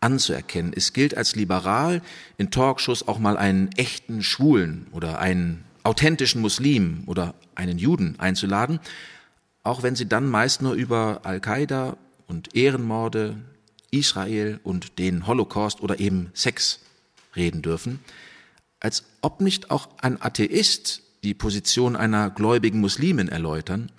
anzuerkennen. 0.00 0.72
Es 0.74 0.92
gilt 0.92 1.16
als 1.16 1.36
liberal, 1.36 2.02
in 2.38 2.50
Talkshows 2.50 3.08
auch 3.08 3.18
mal 3.18 3.36
einen 3.36 3.72
echten 3.72 4.22
Schwulen 4.22 4.86
oder 4.92 5.18
einen 5.18 5.64
authentischen 5.82 6.40
Muslim 6.40 7.04
oder 7.06 7.34
einen 7.54 7.78
Juden 7.78 8.18
einzuladen, 8.18 8.80
auch 9.62 9.82
wenn 9.82 9.96
sie 9.96 10.08
dann 10.08 10.28
meist 10.28 10.62
nur 10.62 10.74
über 10.74 11.20
Al-Qaida 11.24 11.96
und 12.26 12.54
Ehrenmorde, 12.54 13.36
Israel 13.90 14.60
und 14.62 14.98
den 14.98 15.26
Holocaust 15.26 15.80
oder 15.80 16.00
eben 16.00 16.30
Sex 16.34 16.80
reden 17.34 17.62
dürfen, 17.62 18.00
als 18.80 19.04
ob 19.22 19.40
nicht 19.40 19.70
auch 19.70 19.88
ein 19.98 20.20
Atheist 20.20 21.02
die 21.24 21.34
Position 21.34 21.96
einer 21.96 22.30
gläubigen 22.30 22.80
Muslimin 22.80 23.28
erläutern, 23.28 23.90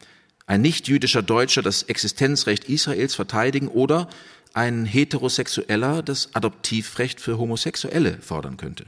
ein 0.46 0.62
nicht-jüdischer 0.62 1.22
Deutscher 1.22 1.62
das 1.62 1.84
Existenzrecht 1.84 2.66
Israels 2.66 3.16
verteidigen 3.16 3.68
oder 3.68 4.08
ein 4.54 4.86
Heterosexueller 4.86 6.04
das 6.04 6.36
Adoptivrecht 6.36 7.22
für 7.22 7.38
Homosexuelle 7.38 8.20
fordern 8.22 8.58
könnte. 8.58 8.86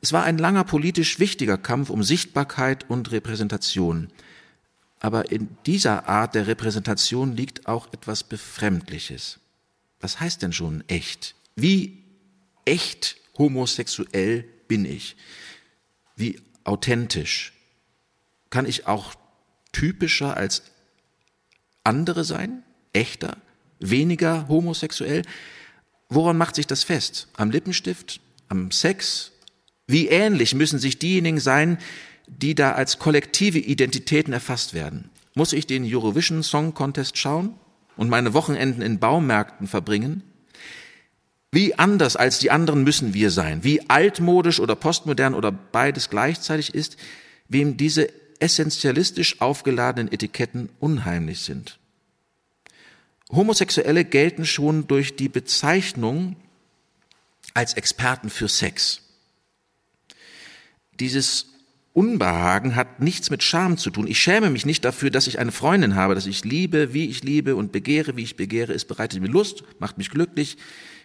Es 0.00 0.12
war 0.12 0.24
ein 0.24 0.36
langer 0.36 0.64
politisch 0.64 1.20
wichtiger 1.20 1.56
Kampf 1.56 1.88
um 1.88 2.02
Sichtbarkeit 2.02 2.90
und 2.90 3.12
Repräsentation. 3.12 4.08
Aber 4.98 5.30
in 5.30 5.56
dieser 5.66 6.08
Art 6.08 6.34
der 6.34 6.48
Repräsentation 6.48 7.36
liegt 7.36 7.66
auch 7.66 7.92
etwas 7.92 8.24
Befremdliches. 8.24 9.38
Was 10.00 10.18
heißt 10.18 10.42
denn 10.42 10.52
schon 10.52 10.82
echt? 10.88 11.36
Wie 11.54 12.02
echt 12.64 13.16
homosexuell 13.38 14.44
bin 14.66 14.84
ich? 14.84 15.16
Wie 16.16 16.40
authentisch? 16.64 17.52
Kann 18.50 18.66
ich 18.66 18.86
auch 18.86 19.14
typischer 19.70 20.36
als 20.36 20.62
andere 21.84 22.24
sein? 22.24 22.62
Echter? 22.92 23.36
Weniger 23.90 24.48
homosexuell. 24.48 25.22
Woran 26.08 26.36
macht 26.36 26.54
sich 26.54 26.66
das 26.66 26.82
fest? 26.82 27.28
Am 27.36 27.50
Lippenstift? 27.50 28.20
Am 28.48 28.70
Sex? 28.70 29.32
Wie 29.86 30.08
ähnlich 30.08 30.54
müssen 30.54 30.78
sich 30.78 30.98
diejenigen 30.98 31.40
sein, 31.40 31.78
die 32.26 32.54
da 32.54 32.72
als 32.72 32.98
kollektive 32.98 33.58
Identitäten 33.58 34.32
erfasst 34.32 34.74
werden? 34.74 35.10
Muss 35.34 35.52
ich 35.52 35.66
den 35.66 35.84
Eurovision 35.84 36.42
Song 36.42 36.74
Contest 36.74 37.16
schauen 37.18 37.54
und 37.96 38.10
meine 38.10 38.34
Wochenenden 38.34 38.82
in 38.82 38.98
Baumärkten 38.98 39.66
verbringen? 39.66 40.22
Wie 41.50 41.78
anders 41.78 42.16
als 42.16 42.38
die 42.38 42.50
anderen 42.50 42.82
müssen 42.84 43.12
wir 43.12 43.30
sein? 43.30 43.62
Wie 43.64 43.88
altmodisch 43.90 44.60
oder 44.60 44.74
postmodern 44.74 45.34
oder 45.34 45.52
beides 45.52 46.08
gleichzeitig 46.08 46.74
ist, 46.74 46.96
wem 47.48 47.76
diese 47.76 48.08
essentialistisch 48.40 49.40
aufgeladenen 49.40 50.10
Etiketten 50.10 50.70
unheimlich 50.80 51.40
sind? 51.40 51.78
Homosexuelle 53.32 54.04
gelten 54.04 54.44
schon 54.44 54.86
durch 54.86 55.16
die 55.16 55.28
Bezeichnung 55.28 56.36
als 57.54 57.74
Experten 57.74 58.30
für 58.30 58.48
Sex. 58.48 59.00
Dieses 61.00 61.46
Unbehagen 61.94 62.74
hat 62.74 63.00
nichts 63.00 63.28
mit 63.28 63.42
Scham 63.42 63.76
zu 63.76 63.90
tun. 63.90 64.06
Ich 64.06 64.20
schäme 64.20 64.48
mich 64.48 64.64
nicht 64.64 64.84
dafür, 64.84 65.10
dass 65.10 65.26
ich 65.26 65.38
eine 65.38 65.52
Freundin 65.52 65.94
habe, 65.94 66.14
dass 66.14 66.26
ich 66.26 66.44
liebe, 66.44 66.94
wie 66.94 67.08
ich 67.08 67.22
liebe 67.22 67.56
und 67.56 67.72
begehre, 67.72 68.16
wie 68.16 68.22
ich 68.22 68.36
begehre. 68.36 68.72
Es 68.72 68.84
bereitet 68.86 69.20
mir 69.20 69.28
Lust, 69.28 69.64
macht 69.78 69.98
mich 69.98 70.10
glücklich, 70.10 70.56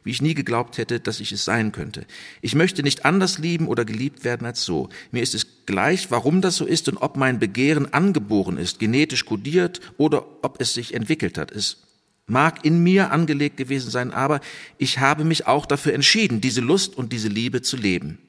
wie 0.03 0.11
ich 0.11 0.21
nie 0.21 0.33
geglaubt 0.33 0.77
hätte, 0.77 1.01
dass 1.01 1.19
ich 1.19 1.33
es 1.33 1.43
sein 1.43 1.73
könnte. 1.73 2.05
Ich 2.41 2.55
möchte 2.55 2.83
nicht 2.83 3.05
anders 3.05 3.37
lieben 3.37 3.67
oder 3.67 3.83
geliebt 3.83 4.23
werden 4.23 4.45
als 4.47 4.63
so. 4.63 4.87
Mir 5.11 5.23
ist 5.23 5.35
es 5.35 5.65
gleich, 5.65 6.11
warum 6.11 6.41
das 6.41 6.55
so 6.55 6.65
ist 6.65 6.87
und 6.87 6.97
ob 6.97 7.17
mein 7.17 7.39
Begehren 7.39 7.93
angeboren 7.93 8.57
ist, 8.57 8.79
genetisch 8.79 9.25
kodiert 9.25 9.81
oder 9.97 10.25
ob 10.41 10.61
es 10.61 10.73
sich 10.73 10.93
entwickelt 10.93 11.37
hat. 11.37 11.51
Es 11.51 11.86
mag 12.27 12.65
in 12.65 12.83
mir 12.83 13.11
angelegt 13.11 13.57
gewesen 13.57 13.89
sein, 13.89 14.11
aber 14.11 14.41
ich 14.77 14.99
habe 14.99 15.23
mich 15.23 15.47
auch 15.47 15.65
dafür 15.65 15.93
entschieden, 15.93 16.41
diese 16.41 16.61
Lust 16.61 16.95
und 16.97 17.13
diese 17.13 17.29
Liebe 17.29 17.61
zu 17.61 17.77
leben. 17.77 18.19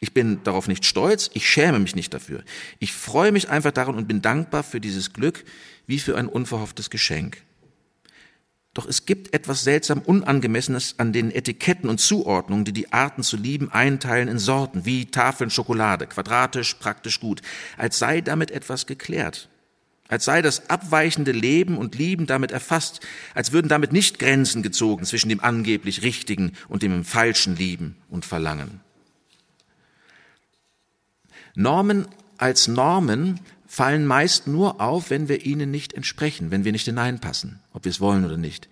Ich 0.00 0.12
bin 0.12 0.42
darauf 0.44 0.68
nicht 0.68 0.84
stolz, 0.84 1.30
ich 1.34 1.48
schäme 1.48 1.78
mich 1.78 1.96
nicht 1.96 2.14
dafür. 2.14 2.44
Ich 2.78 2.92
freue 2.92 3.32
mich 3.32 3.48
einfach 3.48 3.72
daran 3.72 3.96
und 3.96 4.06
bin 4.06 4.22
dankbar 4.22 4.62
für 4.62 4.80
dieses 4.80 5.12
Glück 5.12 5.44
wie 5.86 5.98
für 5.98 6.16
ein 6.16 6.28
unverhofftes 6.28 6.90
Geschenk. 6.90 7.42
Doch 8.74 8.86
es 8.86 9.06
gibt 9.06 9.32
etwas 9.32 9.64
seltsam 9.64 10.00
Unangemessenes 10.00 10.96
an 10.98 11.14
den 11.14 11.30
Etiketten 11.30 11.88
und 11.88 11.98
Zuordnungen, 11.98 12.66
die 12.66 12.74
die 12.74 12.92
Arten 12.92 13.22
zu 13.22 13.38
lieben 13.38 13.72
einteilen 13.72 14.28
in 14.28 14.38
Sorten, 14.38 14.84
wie 14.84 15.06
Tafeln 15.06 15.48
Schokolade, 15.48 16.06
quadratisch, 16.06 16.74
praktisch 16.74 17.18
gut, 17.18 17.40
als 17.78 17.98
sei 17.98 18.20
damit 18.20 18.50
etwas 18.50 18.84
geklärt, 18.84 19.48
als 20.08 20.24
sei 20.24 20.42
das 20.42 20.70
abweichende 20.70 21.32
Leben 21.32 21.78
und 21.78 21.96
Lieben 21.96 22.26
damit 22.26 22.52
erfasst, 22.52 23.00
als 23.34 23.52
würden 23.52 23.68
damit 23.68 23.92
nicht 23.92 24.18
Grenzen 24.18 24.62
gezogen 24.62 25.04
zwischen 25.04 25.28
dem 25.28 25.42
angeblich 25.42 26.02
richtigen 26.02 26.52
und 26.68 26.82
dem 26.82 27.04
falschen 27.04 27.56
Lieben 27.56 27.96
und 28.08 28.24
Verlangen. 28.24 28.80
Normen 31.54 32.06
als 32.38 32.68
Normen 32.68 33.40
fallen 33.66 34.06
meist 34.06 34.46
nur 34.46 34.80
auf, 34.80 35.10
wenn 35.10 35.28
wir 35.28 35.44
ihnen 35.44 35.70
nicht 35.70 35.94
entsprechen, 35.94 36.50
wenn 36.50 36.64
wir 36.64 36.72
nicht 36.72 36.84
hineinpassen, 36.84 37.60
ob 37.72 37.84
wir 37.84 37.90
es 37.90 38.00
wollen 38.00 38.24
oder 38.24 38.36
nicht. 38.36 38.68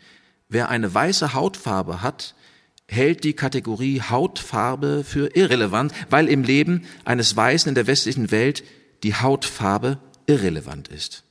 Wer 0.49 0.68
eine 0.68 0.92
weiße 0.92 1.35
Hautfarbe 1.35 2.03
hat, 2.03 2.35
hält 2.87 3.25
die 3.25 3.33
Kategorie 3.33 4.03
Hautfarbe 4.03 5.05
für 5.05 5.35
irrelevant, 5.35 5.92
weil 6.11 6.29
im 6.29 6.42
Leben 6.42 6.85
eines 7.05 7.35
Weißen 7.35 7.70
in 7.70 7.75
der 7.75 7.87
westlichen 7.87 8.31
Welt 8.31 8.62
die 9.03 9.14
Hautfarbe 9.14 9.99
irrelevant 10.26 10.88
ist. 10.88 11.24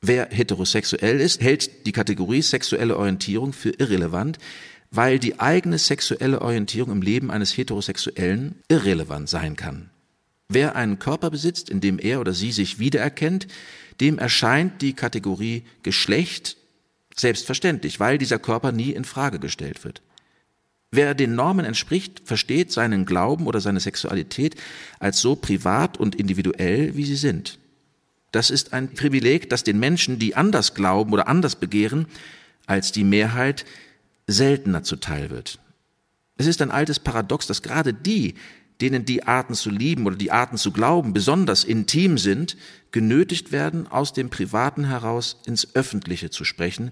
Wer 0.00 0.28
heterosexuell 0.30 1.20
ist, 1.20 1.40
hält 1.40 1.86
die 1.86 1.92
Kategorie 1.92 2.42
sexuelle 2.42 2.96
Orientierung 2.96 3.52
für 3.52 3.70
irrelevant, 3.70 4.38
weil 4.90 5.18
die 5.18 5.40
eigene 5.40 5.78
sexuelle 5.78 6.42
Orientierung 6.42 6.92
im 6.92 7.02
Leben 7.02 7.30
eines 7.30 7.56
Heterosexuellen 7.56 8.56
irrelevant 8.68 9.28
sein 9.28 9.56
kann. 9.56 9.90
Wer 10.48 10.76
einen 10.76 10.98
Körper 10.98 11.30
besitzt, 11.30 11.70
in 11.70 11.80
dem 11.80 11.98
er 11.98 12.20
oder 12.20 12.34
sie 12.34 12.52
sich 12.52 12.78
wiedererkennt, 12.78 13.46
dem 14.00 14.18
erscheint 14.18 14.82
die 14.82 14.92
Kategorie 14.92 15.62
Geschlecht 15.82 16.56
selbstverständlich, 17.16 18.00
weil 18.00 18.18
dieser 18.18 18.38
Körper 18.38 18.72
nie 18.72 18.90
in 18.90 19.04
Frage 19.04 19.38
gestellt 19.38 19.84
wird. 19.84 20.02
Wer 20.90 21.14
den 21.14 21.34
Normen 21.34 21.64
entspricht, 21.64 22.20
versteht 22.24 22.70
seinen 22.70 23.06
Glauben 23.06 23.46
oder 23.46 23.60
seine 23.60 23.80
Sexualität 23.80 24.56
als 24.98 25.20
so 25.20 25.36
privat 25.36 25.96
und 25.96 26.14
individuell, 26.14 26.96
wie 26.96 27.04
sie 27.04 27.16
sind. 27.16 27.58
Das 28.32 28.50
ist 28.50 28.72
ein 28.72 28.94
Privileg, 28.94 29.50
das 29.50 29.62
den 29.62 29.78
Menschen, 29.78 30.18
die 30.18 30.34
anders 30.34 30.74
glauben 30.74 31.12
oder 31.12 31.28
anders 31.28 31.56
begehren, 31.56 32.06
als 32.66 32.90
die 32.90 33.04
Mehrheit 33.04 33.64
seltener 34.26 34.82
zuteil 34.82 35.30
wird. 35.30 35.60
Es 36.38 36.46
ist 36.46 36.62
ein 36.62 36.70
altes 36.70 36.98
Paradox, 36.98 37.46
dass 37.46 37.62
gerade 37.62 37.92
die, 37.92 38.34
denen 38.80 39.04
die 39.04 39.22
Arten 39.24 39.54
zu 39.54 39.70
lieben 39.70 40.06
oder 40.06 40.16
die 40.16 40.32
Arten 40.32 40.56
zu 40.56 40.72
glauben 40.72 41.12
besonders 41.12 41.62
intim 41.62 42.18
sind, 42.18 42.56
genötigt 42.90 43.52
werden, 43.52 43.86
aus 43.86 44.12
dem 44.12 44.30
Privaten 44.30 44.86
heraus 44.86 45.40
ins 45.46 45.74
Öffentliche 45.74 46.30
zu 46.30 46.44
sprechen, 46.44 46.90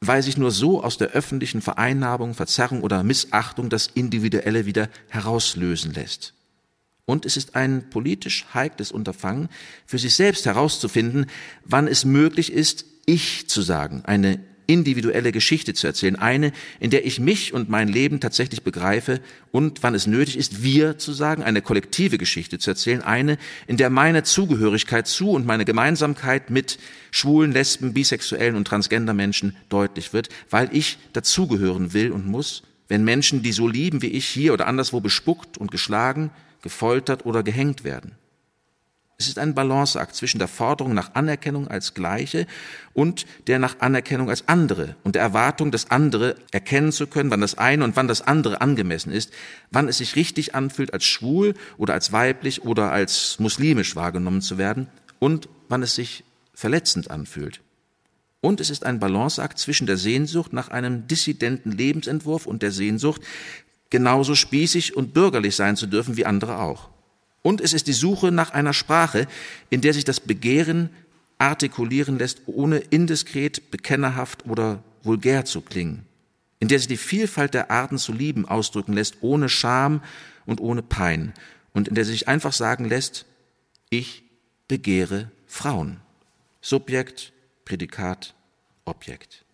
weil 0.00 0.22
sich 0.22 0.36
nur 0.36 0.50
so 0.50 0.82
aus 0.84 0.96
der 0.96 1.08
öffentlichen 1.08 1.60
Vereinnahmung, 1.60 2.34
Verzerrung 2.34 2.82
oder 2.82 3.02
Missachtung 3.02 3.68
das 3.68 3.88
Individuelle 3.88 4.66
wieder 4.66 4.88
herauslösen 5.08 5.92
lässt. 5.92 6.34
Und 7.08 7.24
es 7.24 7.38
ist 7.38 7.56
ein 7.56 7.88
politisch 7.88 8.44
heikles 8.52 8.92
Unterfangen, 8.92 9.48
für 9.86 9.96
sich 9.96 10.14
selbst 10.14 10.44
herauszufinden, 10.44 11.24
wann 11.64 11.88
es 11.88 12.04
möglich 12.04 12.52
ist, 12.52 12.84
ich 13.06 13.48
zu 13.48 13.62
sagen, 13.62 14.02
eine 14.04 14.40
individuelle 14.66 15.32
Geschichte 15.32 15.72
zu 15.72 15.86
erzählen, 15.86 16.16
eine, 16.16 16.52
in 16.80 16.90
der 16.90 17.06
ich 17.06 17.18
mich 17.18 17.54
und 17.54 17.70
mein 17.70 17.88
Leben 17.88 18.20
tatsächlich 18.20 18.62
begreife 18.62 19.22
und 19.52 19.82
wann 19.82 19.94
es 19.94 20.06
nötig 20.06 20.36
ist, 20.36 20.62
wir 20.62 20.98
zu 20.98 21.14
sagen, 21.14 21.42
eine 21.42 21.62
kollektive 21.62 22.18
Geschichte 22.18 22.58
zu 22.58 22.68
erzählen, 22.68 23.00
eine, 23.00 23.38
in 23.66 23.78
der 23.78 23.88
meine 23.88 24.22
Zugehörigkeit 24.22 25.06
zu 25.06 25.30
und 25.30 25.46
meine 25.46 25.64
Gemeinsamkeit 25.64 26.50
mit 26.50 26.78
schwulen, 27.10 27.52
lesben, 27.52 27.94
bisexuellen 27.94 28.54
und 28.54 28.68
transgender 28.68 29.14
Menschen 29.14 29.56
deutlich 29.70 30.12
wird, 30.12 30.28
weil 30.50 30.68
ich 30.76 30.98
dazugehören 31.14 31.94
will 31.94 32.12
und 32.12 32.26
muss, 32.26 32.64
wenn 32.86 33.02
Menschen, 33.02 33.42
die 33.42 33.52
so 33.52 33.66
lieben 33.66 34.02
wie 34.02 34.08
ich, 34.08 34.26
hier 34.26 34.52
oder 34.52 34.66
anderswo 34.66 35.00
bespuckt 35.00 35.56
und 35.56 35.70
geschlagen, 35.70 36.30
gefoltert 36.62 37.26
oder 37.26 37.42
gehängt 37.42 37.84
werden. 37.84 38.16
Es 39.20 39.26
ist 39.26 39.40
ein 39.40 39.52
Balanceakt 39.52 40.14
zwischen 40.14 40.38
der 40.38 40.46
Forderung 40.46 40.94
nach 40.94 41.16
Anerkennung 41.16 41.66
als 41.66 41.92
Gleiche 41.92 42.46
und 42.94 43.26
der 43.48 43.58
nach 43.58 43.80
Anerkennung 43.80 44.30
als 44.30 44.46
andere 44.46 44.94
und 45.02 45.16
der 45.16 45.22
Erwartung, 45.22 45.72
das 45.72 45.90
andere 45.90 46.36
erkennen 46.52 46.92
zu 46.92 47.08
können, 47.08 47.32
wann 47.32 47.40
das 47.40 47.58
eine 47.58 47.82
und 47.82 47.96
wann 47.96 48.06
das 48.06 48.22
andere 48.22 48.60
angemessen 48.60 49.10
ist, 49.10 49.32
wann 49.72 49.88
es 49.88 49.98
sich 49.98 50.14
richtig 50.14 50.54
anfühlt, 50.54 50.92
als 50.92 51.04
schwul 51.04 51.54
oder 51.78 51.94
als 51.94 52.12
weiblich 52.12 52.62
oder 52.62 52.92
als 52.92 53.40
muslimisch 53.40 53.96
wahrgenommen 53.96 54.40
zu 54.40 54.56
werden 54.56 54.86
und 55.18 55.48
wann 55.68 55.82
es 55.82 55.96
sich 55.96 56.22
verletzend 56.54 57.10
anfühlt. 57.10 57.60
Und 58.40 58.60
es 58.60 58.70
ist 58.70 58.86
ein 58.86 59.00
Balanceakt 59.00 59.58
zwischen 59.58 59.88
der 59.88 59.96
Sehnsucht 59.96 60.52
nach 60.52 60.68
einem 60.68 61.08
dissidenten 61.08 61.72
Lebensentwurf 61.72 62.46
und 62.46 62.62
der 62.62 62.70
Sehnsucht, 62.70 63.22
genauso 63.90 64.34
spießig 64.34 64.96
und 64.96 65.14
bürgerlich 65.14 65.56
sein 65.56 65.76
zu 65.76 65.86
dürfen 65.86 66.16
wie 66.16 66.26
andere 66.26 66.58
auch. 66.58 66.90
Und 67.42 67.60
es 67.60 67.72
ist 67.72 67.86
die 67.86 67.92
Suche 67.92 68.30
nach 68.32 68.50
einer 68.50 68.72
Sprache, 68.72 69.26
in 69.70 69.80
der 69.80 69.94
sich 69.94 70.04
das 70.04 70.20
Begehren 70.20 70.90
artikulieren 71.38 72.18
lässt, 72.18 72.42
ohne 72.46 72.78
indiskret, 72.78 73.70
bekennerhaft 73.70 74.46
oder 74.46 74.82
vulgär 75.02 75.44
zu 75.44 75.60
klingen, 75.60 76.04
in 76.58 76.68
der 76.68 76.78
sich 76.78 76.88
die 76.88 76.96
Vielfalt 76.96 77.54
der 77.54 77.70
Arten 77.70 77.98
zu 77.98 78.12
lieben 78.12 78.46
ausdrücken 78.46 78.92
lässt, 78.92 79.18
ohne 79.20 79.48
Scham 79.48 80.02
und 80.46 80.60
ohne 80.60 80.82
Pein, 80.82 81.32
und 81.72 81.88
in 81.88 81.94
der 81.94 82.04
sich 82.04 82.26
einfach 82.26 82.52
sagen 82.52 82.86
lässt, 82.86 83.24
ich 83.88 84.24
begehre 84.66 85.30
Frauen. 85.46 86.00
Subjekt, 86.60 87.32
Prädikat, 87.64 88.34
Objekt. 88.84 89.44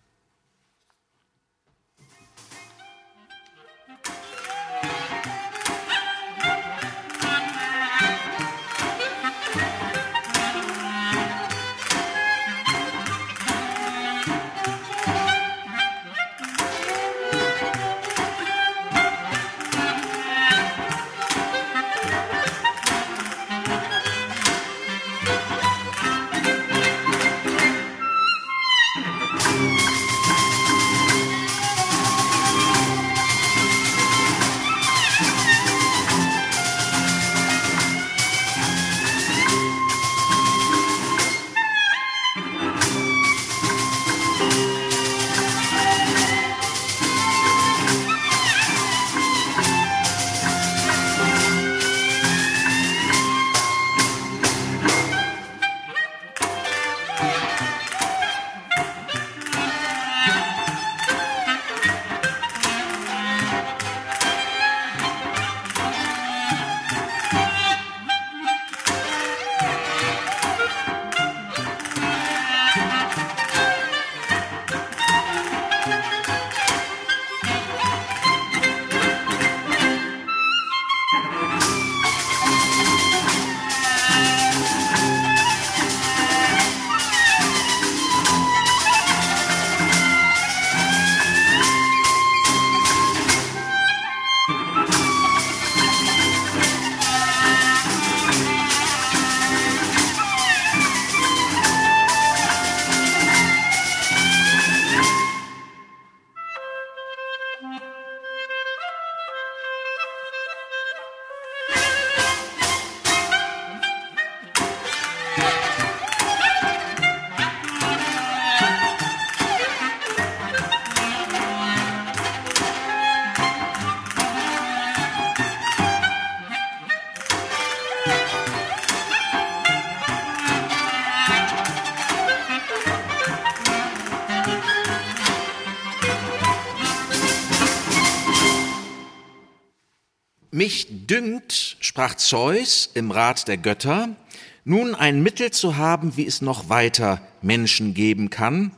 Mich 140.55 140.87
dünkt, 140.89 141.75
sprach 141.81 142.15
Zeus 142.15 142.89
im 142.93 143.11
Rat 143.11 143.49
der 143.49 143.57
Götter, 143.57 144.15
nun 144.63 144.95
ein 144.95 145.21
Mittel 145.21 145.51
zu 145.51 145.75
haben, 145.75 146.15
wie 146.15 146.25
es 146.25 146.41
noch 146.41 146.69
weiter 146.69 147.21
Menschen 147.41 147.93
geben 147.93 148.29
kann, 148.29 148.71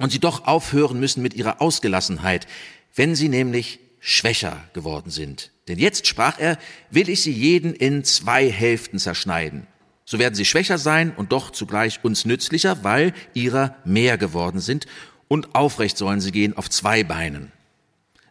und 0.00 0.10
sie 0.10 0.18
doch 0.18 0.48
aufhören 0.48 0.98
müssen 0.98 1.22
mit 1.22 1.34
ihrer 1.34 1.62
Ausgelassenheit, 1.62 2.48
wenn 2.96 3.14
sie 3.14 3.28
nämlich 3.28 3.78
schwächer 4.00 4.64
geworden 4.72 5.12
sind. 5.12 5.52
Denn 5.68 5.78
jetzt, 5.78 6.08
sprach 6.08 6.40
er, 6.40 6.58
will 6.90 7.08
ich 7.08 7.22
sie 7.22 7.30
jeden 7.30 7.72
in 7.72 8.02
zwei 8.02 8.50
Hälften 8.50 8.98
zerschneiden. 8.98 9.68
So 10.04 10.18
werden 10.18 10.34
sie 10.34 10.44
schwächer 10.44 10.76
sein 10.76 11.12
und 11.14 11.30
doch 11.30 11.52
zugleich 11.52 12.00
uns 12.02 12.24
nützlicher, 12.24 12.82
weil 12.82 13.14
ihrer 13.32 13.76
mehr 13.84 14.18
geworden 14.18 14.58
sind, 14.58 14.86
und 15.28 15.54
aufrecht 15.54 15.98
sollen 15.98 16.20
sie 16.20 16.32
gehen 16.32 16.56
auf 16.56 16.68
zwei 16.68 17.04
Beinen. 17.04 17.52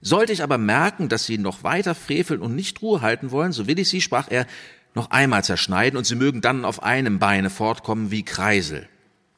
Sollte 0.08 0.34
ich 0.34 0.44
aber 0.44 0.60
merken, 0.60 1.10
dass 1.10 1.26
sie 1.26 1.40
noch 1.40 1.64
weiter 1.64 1.96
freveln 1.96 2.40
und 2.40 2.54
nicht 2.54 2.84
Ruhe 2.84 3.02
halten 3.02 3.32
wollen, 3.32 3.52
so 3.52 3.66
will 3.66 3.80
ich 3.80 3.90
sie, 3.90 4.02
sprach 4.02 4.28
er, 4.30 4.46
noch 4.94 5.10
einmal 5.10 5.44
zerschneiden 5.44 5.98
und 5.98 6.06
sie 6.06 6.14
mögen 6.14 6.42
dann 6.42 6.64
auf 6.64 6.84
einem 6.84 7.18
Beine 7.18 7.50
fortkommen 7.50 8.12
wie 8.12 8.22
Kreisel. 8.22 8.88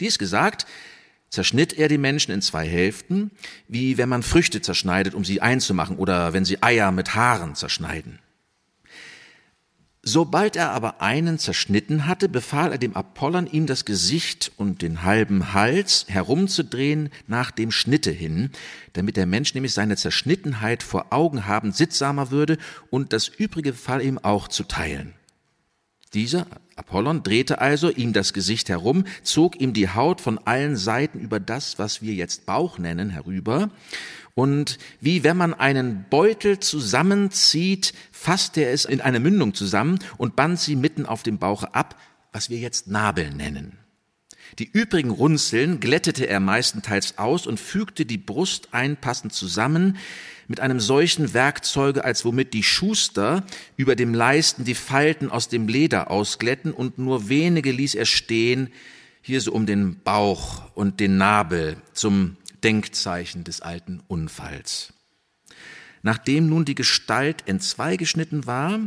Dies 0.02 0.20
gesagt, 0.20 0.68
zerschnitt 1.30 1.72
er 1.72 1.88
die 1.88 1.98
Menschen 1.98 2.34
in 2.34 2.42
zwei 2.42 2.68
Hälften, 2.68 3.32
wie 3.70 3.98
wenn 3.98 4.10
man 4.10 4.24
Früchte 4.24 4.62
zerschneidet, 4.62 5.14
um 5.14 5.24
sie 5.24 5.42
einzumachen, 5.42 5.96
oder 5.96 6.34
wenn 6.34 6.44
sie 6.44 6.62
Eier 6.62 6.92
mit 6.92 7.16
Haaren 7.16 7.56
zerschneiden. 7.56 8.20
Sobald 10.10 10.56
er 10.56 10.72
aber 10.72 11.02
einen 11.02 11.38
zerschnitten 11.38 12.06
hatte, 12.06 12.30
befahl 12.30 12.72
er 12.72 12.78
dem 12.78 12.96
Apollon, 12.96 13.46
ihm 13.46 13.66
das 13.66 13.84
Gesicht 13.84 14.54
und 14.56 14.82
den 14.82 15.04
halben 15.04 15.52
Hals 15.52 16.06
herumzudrehen 16.08 17.10
nach 17.28 17.52
dem 17.52 17.72
Schnitte 17.72 18.12
hin, 18.12 18.52
damit 18.94 19.18
der 19.18 19.26
Mensch 19.26 19.54
nämlich 19.54 19.74
seine 19.74 19.98
Zerschnittenheit 19.98 20.82
vor 20.82 21.08
Augen 21.10 21.46
haben 21.46 21.74
sittsamer 21.74 22.32
würde 22.32 22.58
und 22.90 23.12
das 23.12 23.28
übrige 23.28 23.74
befahl 23.74 24.02
ihm 24.02 24.18
auch 24.18 24.48
zu 24.48 24.64
teilen. 24.64 25.17
Dieser, 26.18 26.48
Apollon, 26.76 27.22
drehte 27.22 27.62
also 27.62 27.92
ihm 27.92 28.12
das 28.12 28.34
Gesicht 28.34 28.70
herum, 28.70 29.04
zog 29.22 29.62
ihm 29.62 29.74
die 29.74 29.90
Haut 29.90 30.20
von 30.20 30.40
allen 30.40 30.76
Seiten 30.76 31.20
über 31.20 31.40
das, 31.40 31.78
was 31.78 32.02
wir 32.02 32.16
jetzt 32.16 32.48
Bauch 32.48 32.80
nennen, 32.80 33.12
herüber, 33.12 33.70
und 34.34 34.80
wie 35.00 35.24
wenn 35.24 35.38
man 35.38 35.54
einen 35.54 36.06
Beutel 36.10 36.60
zusammenzieht, 36.60 37.94
fasste 38.12 38.62
er 38.62 38.74
es 38.74 38.86
in 38.86 39.00
eine 39.00 39.20
Mündung 39.20 39.54
zusammen 39.54 40.00
und 40.18 40.36
band 40.36 40.60
sie 40.60 40.76
mitten 40.76 41.06
auf 41.06 41.22
dem 41.22 41.38
Bauche 41.38 41.76
ab, 41.76 41.96
was 42.32 42.50
wir 42.50 42.58
jetzt 42.58 42.88
Nabel 42.88 43.30
nennen. 43.30 43.78
Die 44.60 44.70
übrigen 44.72 45.12
Runzeln 45.12 45.80
glättete 45.80 46.28
er 46.28 46.40
meistenteils 46.40 47.18
aus 47.18 47.46
und 47.48 47.60
fügte 47.60 48.06
die 48.06 48.18
Brust 48.18 48.70
einpassend 48.74 49.34
zusammen 49.34 49.98
mit 50.48 50.60
einem 50.60 50.80
solchen 50.80 51.34
Werkzeuge, 51.34 52.04
als 52.06 52.24
womit 52.26 52.54
die 52.54 52.64
Schuster 52.64 53.44
über 53.76 53.96
dem 53.96 54.14
Leisten 54.14 54.64
die 54.64 54.76
Falten 54.76 55.30
aus 55.30 55.50
dem 55.50 55.68
Leder 55.68 56.10
ausglätten 56.10 56.72
und 56.72 56.98
nur 56.98 57.30
wenige 57.30 57.72
ließ 57.72 57.96
er 57.96 58.06
stehen, 58.06 58.70
hier 59.22 59.42
so 59.42 59.52
um 59.52 59.66
den 59.66 60.00
Bauch 60.04 60.72
und 60.74 61.00
den 61.00 61.18
Nabel 61.18 61.78
zum 61.94 62.38
Denkzeichen 62.64 63.44
des 63.44 63.62
alten 63.62 64.02
Unfalls. 64.08 64.94
Nachdem 66.02 66.48
nun 66.48 66.64
die 66.64 66.76
Gestalt 66.76 67.44
entzweigeschnitten 67.48 68.46
war, 68.46 68.80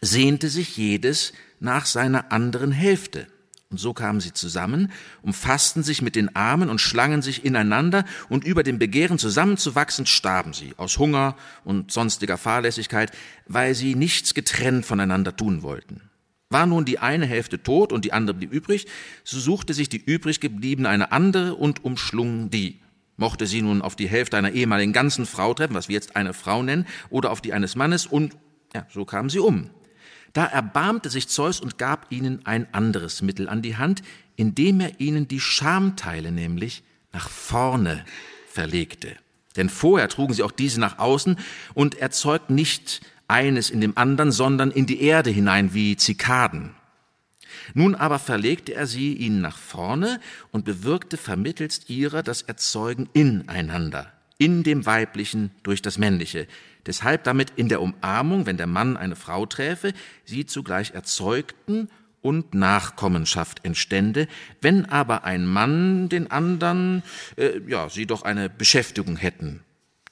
sehnte 0.00 0.48
sich 0.48 0.76
jedes 0.76 1.32
nach 1.60 1.86
seiner 1.86 2.32
anderen 2.32 2.72
Hälfte. 2.72 3.26
Und 3.70 3.78
so 3.78 3.94
kamen 3.94 4.20
sie 4.20 4.32
zusammen, 4.32 4.90
umfassten 5.22 5.84
sich 5.84 6.02
mit 6.02 6.16
den 6.16 6.34
Armen 6.34 6.68
und 6.68 6.80
schlangen 6.80 7.22
sich 7.22 7.44
ineinander, 7.44 8.04
und 8.28 8.42
über 8.42 8.64
dem 8.64 8.80
Begehren 8.80 9.16
zusammenzuwachsen 9.16 10.06
starben 10.06 10.52
sie, 10.52 10.74
aus 10.76 10.98
Hunger 10.98 11.36
und 11.64 11.92
sonstiger 11.92 12.36
Fahrlässigkeit, 12.36 13.12
weil 13.46 13.76
sie 13.76 13.94
nichts 13.94 14.34
getrennt 14.34 14.84
voneinander 14.84 15.36
tun 15.36 15.62
wollten. 15.62 16.00
War 16.48 16.66
nun 16.66 16.84
die 16.84 16.98
eine 16.98 17.26
Hälfte 17.26 17.62
tot 17.62 17.92
und 17.92 18.04
die 18.04 18.12
andere 18.12 18.36
blieb 18.36 18.52
übrig, 18.52 18.88
so 19.22 19.38
suchte 19.38 19.72
sich 19.72 19.88
die 19.88 20.02
übrig 20.04 20.40
gebliebene 20.40 20.88
eine 20.88 21.12
andere 21.12 21.54
und 21.54 21.84
umschlung 21.84 22.50
die. 22.50 22.80
Mochte 23.16 23.46
sie 23.46 23.62
nun 23.62 23.82
auf 23.82 23.94
die 23.94 24.08
Hälfte 24.08 24.36
einer 24.36 24.50
ehemaligen 24.50 24.92
ganzen 24.92 25.26
Frau 25.26 25.54
treffen, 25.54 25.74
was 25.74 25.88
wir 25.88 25.94
jetzt 25.94 26.16
eine 26.16 26.34
Frau 26.34 26.64
nennen, 26.64 26.88
oder 27.08 27.30
auf 27.30 27.40
die 27.40 27.52
eines 27.52 27.76
Mannes, 27.76 28.06
und 28.06 28.36
ja, 28.74 28.84
so 28.92 29.04
kamen 29.04 29.28
sie 29.28 29.38
um. 29.38 29.70
Da 30.32 30.44
erbarmte 30.46 31.10
sich 31.10 31.28
Zeus 31.28 31.60
und 31.60 31.78
gab 31.78 32.06
ihnen 32.10 32.46
ein 32.46 32.72
anderes 32.72 33.22
Mittel 33.22 33.48
an 33.48 33.62
die 33.62 33.76
Hand, 33.76 34.02
indem 34.36 34.80
er 34.80 35.00
ihnen 35.00 35.28
die 35.28 35.40
Schamteile 35.40 36.30
nämlich 36.32 36.82
nach 37.12 37.28
vorne 37.28 38.04
verlegte. 38.48 39.16
Denn 39.56 39.68
vorher 39.68 40.08
trugen 40.08 40.34
sie 40.34 40.42
auch 40.42 40.52
diese 40.52 40.80
nach 40.80 40.98
außen 40.98 41.36
und 41.74 41.96
erzeugt 41.96 42.50
nicht 42.50 43.00
eines 43.26 43.70
in 43.70 43.80
dem 43.80 43.96
anderen, 43.96 44.32
sondern 44.32 44.70
in 44.70 44.86
die 44.86 45.02
Erde 45.02 45.30
hinein 45.30 45.74
wie 45.74 45.96
Zikaden. 45.96 46.74
Nun 47.74 47.94
aber 47.94 48.18
verlegte 48.18 48.74
er 48.74 48.86
sie 48.86 49.14
ihnen 49.14 49.40
nach 49.40 49.58
vorne 49.58 50.20
und 50.52 50.64
bewirkte 50.64 51.16
vermittelst 51.16 51.90
ihrer 51.90 52.22
das 52.22 52.42
Erzeugen 52.42 53.08
ineinander, 53.12 54.12
in 54.38 54.62
dem 54.62 54.86
Weiblichen 54.86 55.50
durch 55.62 55.82
das 55.82 55.98
Männliche, 55.98 56.46
deshalb 56.86 57.24
damit 57.24 57.52
in 57.56 57.68
der 57.68 57.82
Umarmung, 57.82 58.46
wenn 58.46 58.56
der 58.56 58.66
Mann 58.66 58.96
eine 58.96 59.16
Frau 59.16 59.46
träfe, 59.46 59.92
sie 60.24 60.46
zugleich 60.46 60.92
erzeugten 60.92 61.88
und 62.22 62.54
Nachkommenschaft 62.54 63.64
entstände, 63.64 64.28
wenn 64.60 64.84
aber 64.86 65.24
ein 65.24 65.46
Mann 65.46 66.08
den 66.08 66.30
anderen, 66.30 67.02
äh, 67.36 67.60
ja, 67.66 67.88
sie 67.88 68.06
doch 68.06 68.22
eine 68.22 68.50
Beschäftigung 68.50 69.16
hätten 69.16 69.60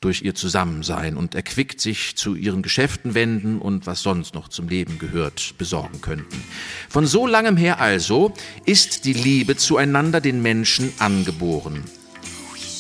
durch 0.01 0.23
ihr 0.23 0.35
Zusammensein 0.35 1.17
und 1.17 1.35
erquickt 1.35 1.81
sich 1.81 2.17
zu 2.17 2.37
ihren 2.37 2.63
Geschäften 2.63 3.15
wenden 3.15 3.59
und 3.59 3.87
was 3.87 4.03
sonst 4.03 4.33
noch 4.33 4.49
zum 4.49 4.69
Leben 4.69 4.99
gehört, 5.01 5.55
besorgen 5.59 6.01
könnten. 6.01 6.45
Von 6.89 7.05
so 7.05 7.27
langem 7.27 7.57
her 7.57 7.81
also 7.81 8.33
ist 8.65 9.05
die 9.05 9.13
Liebe 9.13 9.57
zueinander 9.57 10.21
den 10.21 10.41
Menschen 10.41 10.93
angeboren 10.99 11.83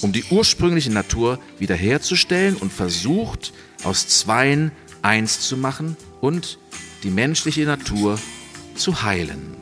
um 0.00 0.12
die 0.12 0.24
ursprüngliche 0.30 0.92
Natur 0.92 1.38
wiederherzustellen 1.58 2.56
und 2.56 2.72
versucht, 2.72 3.52
aus 3.84 4.08
Zweien 4.08 4.72
eins 5.02 5.40
zu 5.40 5.56
machen 5.56 5.96
und 6.20 6.58
die 7.02 7.10
menschliche 7.10 7.64
Natur 7.64 8.18
zu 8.74 9.02
heilen. 9.02 9.56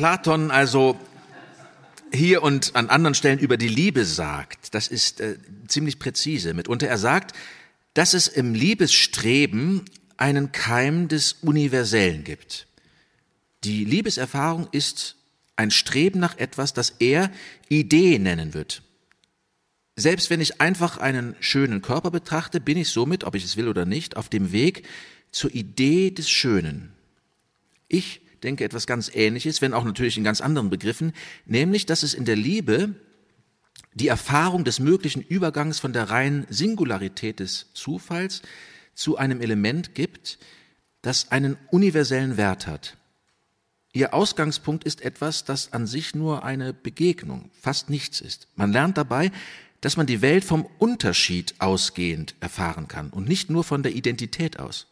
Platon 0.00 0.50
also 0.50 0.98
hier 2.10 2.42
und 2.42 2.74
an 2.74 2.88
anderen 2.88 3.14
Stellen 3.14 3.38
über 3.38 3.58
die 3.58 3.68
Liebe 3.68 4.06
sagt, 4.06 4.72
das 4.72 4.88
ist 4.88 5.20
äh, 5.20 5.36
ziemlich 5.68 5.98
präzise. 5.98 6.54
Mitunter 6.54 6.86
er 6.88 6.96
sagt, 6.96 7.36
dass 7.92 8.14
es 8.14 8.26
im 8.26 8.54
Liebesstreben 8.54 9.84
einen 10.16 10.52
Keim 10.52 11.08
des 11.08 11.34
Universellen 11.42 12.24
gibt. 12.24 12.66
Die 13.62 13.84
Liebeserfahrung 13.84 14.68
ist 14.72 15.16
ein 15.56 15.70
Streben 15.70 16.18
nach 16.18 16.38
etwas, 16.38 16.72
das 16.72 16.94
er 16.98 17.30
Idee 17.68 18.18
nennen 18.18 18.54
wird. 18.54 18.82
Selbst 19.96 20.30
wenn 20.30 20.40
ich 20.40 20.62
einfach 20.62 20.96
einen 20.96 21.36
schönen 21.40 21.82
Körper 21.82 22.10
betrachte, 22.10 22.58
bin 22.58 22.78
ich 22.78 22.88
somit, 22.88 23.24
ob 23.24 23.34
ich 23.34 23.44
es 23.44 23.58
will 23.58 23.68
oder 23.68 23.84
nicht, 23.84 24.16
auf 24.16 24.30
dem 24.30 24.50
Weg 24.50 24.88
zur 25.30 25.54
Idee 25.54 26.10
des 26.10 26.30
Schönen. 26.30 26.90
Ich 27.86 28.19
denke, 28.40 28.64
etwas 28.64 28.86
ganz 28.86 29.10
Ähnliches, 29.14 29.62
wenn 29.62 29.74
auch 29.74 29.84
natürlich 29.84 30.16
in 30.16 30.24
ganz 30.24 30.40
anderen 30.40 30.70
Begriffen, 30.70 31.12
nämlich, 31.46 31.86
dass 31.86 32.02
es 32.02 32.14
in 32.14 32.24
der 32.24 32.36
Liebe 32.36 32.94
die 33.94 34.08
Erfahrung 34.08 34.64
des 34.64 34.78
möglichen 34.78 35.22
Übergangs 35.22 35.78
von 35.78 35.92
der 35.92 36.10
reinen 36.10 36.46
Singularität 36.48 37.40
des 37.40 37.72
Zufalls 37.74 38.42
zu 38.94 39.16
einem 39.16 39.40
Element 39.40 39.94
gibt, 39.94 40.38
das 41.02 41.30
einen 41.30 41.56
universellen 41.70 42.36
Wert 42.36 42.66
hat. 42.66 42.96
Ihr 43.92 44.14
Ausgangspunkt 44.14 44.84
ist 44.84 45.02
etwas, 45.02 45.44
das 45.44 45.72
an 45.72 45.86
sich 45.86 46.14
nur 46.14 46.44
eine 46.44 46.72
Begegnung, 46.72 47.50
fast 47.60 47.90
nichts 47.90 48.20
ist. 48.20 48.46
Man 48.54 48.72
lernt 48.72 48.96
dabei, 48.96 49.32
dass 49.80 49.96
man 49.96 50.06
die 50.06 50.22
Welt 50.22 50.44
vom 50.44 50.66
Unterschied 50.78 51.54
ausgehend 51.58 52.34
erfahren 52.40 52.86
kann 52.86 53.10
und 53.10 53.26
nicht 53.26 53.50
nur 53.50 53.64
von 53.64 53.82
der 53.82 53.94
Identität 53.94 54.60
aus. 54.60 54.86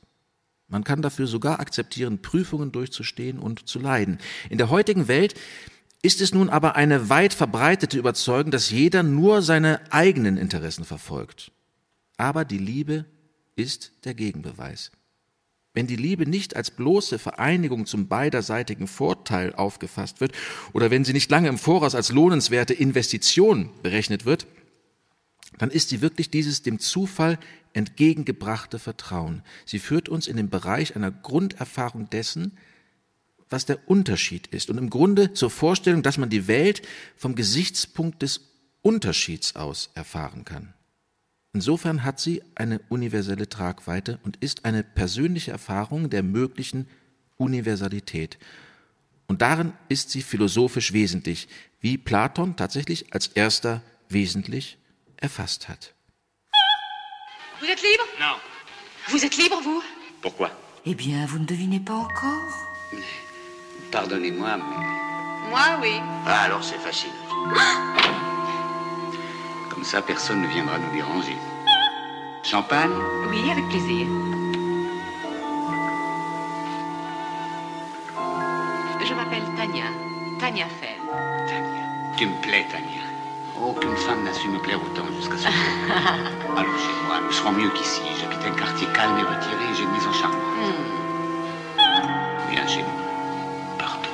Man 0.68 0.84
kann 0.84 1.00
dafür 1.00 1.26
sogar 1.26 1.60
akzeptieren, 1.60 2.20
Prüfungen 2.20 2.72
durchzustehen 2.72 3.38
und 3.38 3.68
zu 3.68 3.78
leiden. 3.78 4.18
In 4.50 4.58
der 4.58 4.68
heutigen 4.68 5.08
Welt 5.08 5.34
ist 6.02 6.20
es 6.20 6.34
nun 6.34 6.50
aber 6.50 6.76
eine 6.76 7.08
weit 7.08 7.34
verbreitete 7.34 7.98
Überzeugung, 7.98 8.50
dass 8.50 8.70
jeder 8.70 9.02
nur 9.02 9.42
seine 9.42 9.80
eigenen 9.92 10.36
Interessen 10.36 10.84
verfolgt. 10.84 11.50
Aber 12.18 12.44
die 12.44 12.58
Liebe 12.58 13.06
ist 13.56 13.92
der 14.04 14.14
Gegenbeweis. 14.14 14.92
Wenn 15.74 15.86
die 15.86 15.96
Liebe 15.96 16.28
nicht 16.28 16.56
als 16.56 16.70
bloße 16.70 17.18
Vereinigung 17.18 17.86
zum 17.86 18.08
beiderseitigen 18.08 18.88
Vorteil 18.88 19.54
aufgefasst 19.54 20.20
wird 20.20 20.32
oder 20.72 20.90
wenn 20.90 21.04
sie 21.04 21.12
nicht 21.12 21.30
lange 21.30 21.48
im 21.48 21.58
Voraus 21.58 21.94
als 21.94 22.12
lohnenswerte 22.12 22.74
Investition 22.74 23.70
berechnet 23.82 24.24
wird, 24.24 24.46
dann 25.58 25.70
ist 25.70 25.88
sie 25.88 26.00
wirklich 26.00 26.30
dieses 26.30 26.62
dem 26.62 26.78
Zufall 26.78 27.38
entgegengebrachte 27.78 28.78
Vertrauen. 28.78 29.42
Sie 29.64 29.78
führt 29.78 30.08
uns 30.08 30.26
in 30.26 30.36
den 30.36 30.50
Bereich 30.50 30.96
einer 30.96 31.10
Grunderfahrung 31.10 32.10
dessen, 32.10 32.58
was 33.48 33.64
der 33.64 33.88
Unterschied 33.88 34.48
ist 34.48 34.68
und 34.68 34.76
im 34.76 34.90
Grunde 34.90 35.32
zur 35.32 35.50
Vorstellung, 35.50 36.02
dass 36.02 36.18
man 36.18 36.28
die 36.28 36.48
Welt 36.48 36.82
vom 37.16 37.34
Gesichtspunkt 37.34 38.22
des 38.22 38.40
Unterschieds 38.82 39.56
aus 39.56 39.90
erfahren 39.94 40.44
kann. 40.44 40.74
Insofern 41.54 42.04
hat 42.04 42.20
sie 42.20 42.42
eine 42.54 42.80
universelle 42.88 43.48
Tragweite 43.48 44.18
und 44.22 44.36
ist 44.36 44.64
eine 44.64 44.82
persönliche 44.82 45.50
Erfahrung 45.50 46.10
der 46.10 46.22
möglichen 46.22 46.86
Universalität. 47.36 48.38
Und 49.28 49.40
darin 49.40 49.72
ist 49.88 50.10
sie 50.10 50.22
philosophisch 50.22 50.92
wesentlich, 50.92 51.48
wie 51.80 51.96
Platon 51.96 52.56
tatsächlich 52.56 53.14
als 53.14 53.28
erster 53.28 53.82
wesentlich 54.08 54.78
erfasst 55.16 55.68
hat. 55.68 55.94
Vous 57.60 57.66
êtes 57.66 57.82
libre 57.82 58.04
Non. 58.20 58.36
Vous 59.08 59.24
êtes 59.24 59.36
libre, 59.36 59.60
vous 59.62 59.82
Pourquoi 60.22 60.50
Eh 60.86 60.94
bien, 60.94 61.26
vous 61.26 61.38
ne 61.38 61.44
devinez 61.44 61.80
pas 61.80 61.94
encore 61.94 62.68
Pardonnez-moi, 63.90 64.56
mais. 64.56 65.50
Moi, 65.50 65.78
oui. 65.80 66.00
Ah, 66.26 66.42
alors 66.42 66.62
c'est 66.62 66.78
facile. 66.78 67.10
Comme 69.70 69.84
ça, 69.84 70.02
personne 70.02 70.42
ne 70.42 70.48
viendra 70.48 70.78
nous 70.78 70.92
déranger. 70.94 71.36
Champagne 72.44 72.92
Oui, 73.28 73.50
avec 73.50 73.66
plaisir. 73.68 74.06
Je 79.04 79.14
m'appelle 79.14 79.42
Tania. 79.56 79.84
Tania 80.38 80.66
Fell. 80.80 80.98
Tania. 81.48 81.84
Tu 82.16 82.26
me 82.26 82.40
plais, 82.42 82.66
Tania. 82.70 83.02
Aucune 83.60 83.96
femme 83.96 84.22
n'a 84.24 84.32
su 84.34 84.48
me 84.48 84.58
plaire 84.60 84.78
autant 84.82 85.06
jusqu'à 85.18 85.38
ce. 85.38 85.48
Allons 86.56 86.78
chez 86.78 87.06
moi, 87.06 87.20
nous 87.22 87.32
serons 87.32 87.52
mieux 87.52 87.68
qu'ici. 87.70 88.00
J'habite 88.20 88.44
un 88.46 88.56
quartier 88.56 88.86
calme 88.94 89.18
et 89.18 89.22
retiré, 89.22 89.74
j'ai 89.76 89.82
une 89.82 89.92
maison 89.92 90.12
charmante. 90.12 90.40
Viens 92.50 92.66
chez 92.66 92.82
moi. 92.82 92.92
Pardon. 93.78 94.08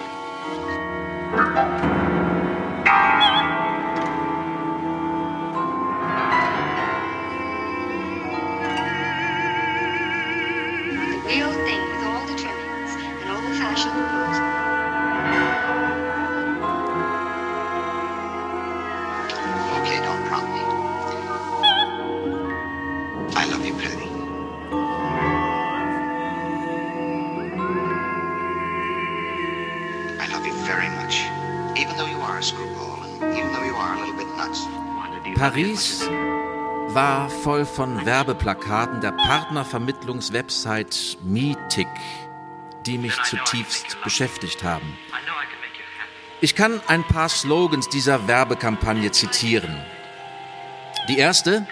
Paris 35.34 36.08
war 36.88 37.28
voll 37.28 37.66
von 37.66 38.06
Werbeplakaten 38.06 39.00
der 39.00 39.12
Partnervermittlungswebsite 39.12 41.18
Meetic, 41.22 41.88
die 42.86 42.98
mich 42.98 43.20
zutiefst 43.24 43.98
beschäftigt 44.02 44.62
haben. 44.62 44.96
Ich 46.40 46.54
kann 46.54 46.80
ein 46.86 47.04
paar 47.04 47.28
Slogans 47.28 47.88
dieser 47.88 48.28
Werbekampagne 48.28 49.10
zitieren. 49.10 49.84
Die 51.08 51.18
erste, 51.18 51.66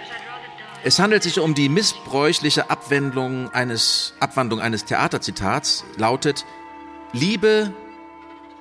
es 0.85 0.99
handelt 0.99 1.23
sich 1.23 1.41
um 1.41 1.55
die 1.55 1.69
missbräuchliche 1.69 2.69
Abwendung 2.69 3.53
eines, 3.55 4.15
Abwandlung 4.21 4.61
eines 4.61 4.85
Theaterzitats, 4.85 5.85
lautet 5.97 6.45
Liebe 7.13 7.73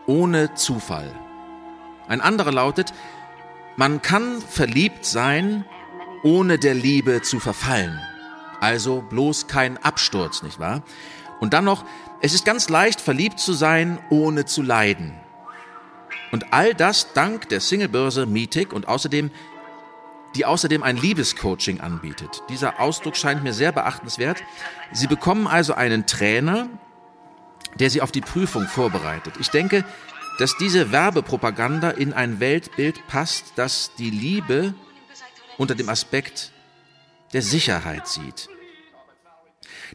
ohne 0.05 0.53
Zufall. 0.55 1.11
Ein 2.07 2.21
anderer 2.21 2.51
lautet, 2.51 2.93
man 3.77 4.01
kann 4.01 4.41
verliebt 4.41 5.05
sein, 5.05 5.65
ohne 6.23 6.59
der 6.59 6.73
Liebe 6.73 7.21
zu 7.21 7.39
verfallen. 7.39 7.99
Also 8.59 9.01
bloß 9.01 9.47
kein 9.47 9.77
Absturz, 9.77 10.43
nicht 10.43 10.59
wahr? 10.59 10.83
Und 11.39 11.53
dann 11.53 11.65
noch, 11.65 11.85
es 12.21 12.33
ist 12.33 12.45
ganz 12.45 12.69
leicht, 12.69 13.01
verliebt 13.01 13.39
zu 13.39 13.53
sein, 13.53 13.97
ohne 14.09 14.45
zu 14.45 14.61
leiden. 14.61 15.13
Und 16.31 16.53
all 16.53 16.73
das 16.73 17.13
dank 17.13 17.49
der 17.49 17.59
Singlebörse 17.59 18.25
Meetic 18.25 18.71
und 18.71 18.87
außerdem, 18.87 19.31
die 20.35 20.45
außerdem 20.45 20.83
ein 20.83 20.97
Liebescoaching 20.97 21.81
anbietet. 21.81 22.43
Dieser 22.49 22.79
Ausdruck 22.79 23.17
scheint 23.17 23.43
mir 23.43 23.53
sehr 23.53 23.71
beachtenswert. 23.71 24.43
Sie 24.91 25.07
bekommen 25.07 25.47
also 25.47 25.73
einen 25.73 26.05
Trainer, 26.05 26.67
der 27.79 27.89
Sie 27.89 28.01
auf 28.01 28.11
die 28.11 28.21
Prüfung 28.21 28.67
vorbereitet. 28.67 29.33
Ich 29.39 29.49
denke, 29.49 29.83
dass 30.39 30.57
diese 30.57 30.91
Werbepropaganda 30.91 31.91
in 31.91 32.13
ein 32.13 32.39
Weltbild 32.39 33.05
passt, 33.07 33.53
das 33.55 33.91
die 33.97 34.09
Liebe 34.09 34.73
unter 35.57 35.75
dem 35.75 35.89
Aspekt 35.89 36.51
der 37.33 37.41
Sicherheit 37.41 38.07
sieht. 38.07 38.49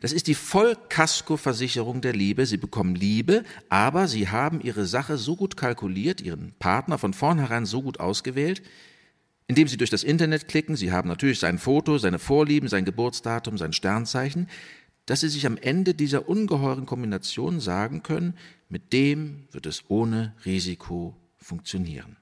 Das 0.00 0.12
ist 0.12 0.26
die 0.26 0.34
Vollkaskoversicherung 0.34 2.00
der 2.00 2.12
Liebe. 2.12 2.46
Sie 2.46 2.58
bekommen 2.58 2.94
Liebe, 2.94 3.44
aber 3.68 4.08
sie 4.08 4.28
haben 4.28 4.60
ihre 4.60 4.86
Sache 4.86 5.16
so 5.16 5.36
gut 5.36 5.56
kalkuliert, 5.56 6.20
ihren 6.20 6.52
Partner 6.58 6.98
von 6.98 7.14
vornherein 7.14 7.66
so 7.66 7.82
gut 7.82 7.98
ausgewählt, 7.98 8.62
indem 9.48 9.68
sie 9.68 9.76
durch 9.76 9.90
das 9.90 10.04
Internet 10.04 10.48
klicken. 10.48 10.76
Sie 10.76 10.92
haben 10.92 11.08
natürlich 11.08 11.38
sein 11.38 11.58
Foto, 11.58 11.98
seine 11.98 12.18
Vorlieben, 12.18 12.68
sein 12.68 12.84
Geburtsdatum, 12.84 13.56
sein 13.56 13.72
Sternzeichen, 13.72 14.48
dass 15.06 15.20
sie 15.20 15.28
sich 15.28 15.46
am 15.46 15.56
Ende 15.56 15.94
dieser 15.94 16.28
ungeheuren 16.28 16.86
Kombination 16.86 17.60
sagen 17.60 18.02
können, 18.02 18.34
mit 18.68 18.92
dem 18.92 19.44
wird 19.52 19.66
es 19.66 19.84
ohne 19.88 20.34
Risiko 20.44 21.16
funktionieren. 21.38 22.16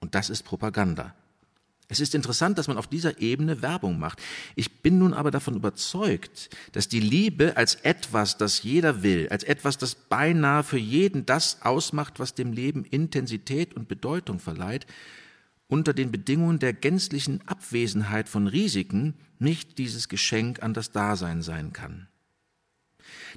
Und 0.00 0.14
das 0.14 0.30
ist 0.30 0.42
Propaganda. 0.42 1.14
Es 1.90 1.98
ist 1.98 2.14
interessant, 2.14 2.56
dass 2.56 2.68
man 2.68 2.78
auf 2.78 2.86
dieser 2.86 3.20
Ebene 3.20 3.62
Werbung 3.62 3.98
macht. 3.98 4.22
Ich 4.54 4.80
bin 4.80 4.98
nun 4.98 5.12
aber 5.12 5.32
davon 5.32 5.56
überzeugt, 5.56 6.48
dass 6.70 6.86
die 6.86 7.00
Liebe 7.00 7.56
als 7.56 7.74
etwas, 7.74 8.38
das 8.38 8.62
jeder 8.62 9.02
will, 9.02 9.28
als 9.28 9.42
etwas, 9.42 9.76
das 9.76 9.96
beinahe 9.96 10.62
für 10.62 10.78
jeden 10.78 11.26
das 11.26 11.62
ausmacht, 11.62 12.20
was 12.20 12.34
dem 12.34 12.52
Leben 12.52 12.84
Intensität 12.84 13.74
und 13.74 13.88
Bedeutung 13.88 14.38
verleiht, 14.38 14.86
unter 15.66 15.92
den 15.92 16.12
Bedingungen 16.12 16.60
der 16.60 16.72
gänzlichen 16.72 17.40
Abwesenheit 17.46 18.28
von 18.28 18.46
Risiken 18.46 19.14
nicht 19.40 19.78
dieses 19.78 20.08
Geschenk 20.08 20.62
an 20.62 20.74
das 20.74 20.92
Dasein 20.92 21.42
sein 21.42 21.72
kann. 21.72 22.06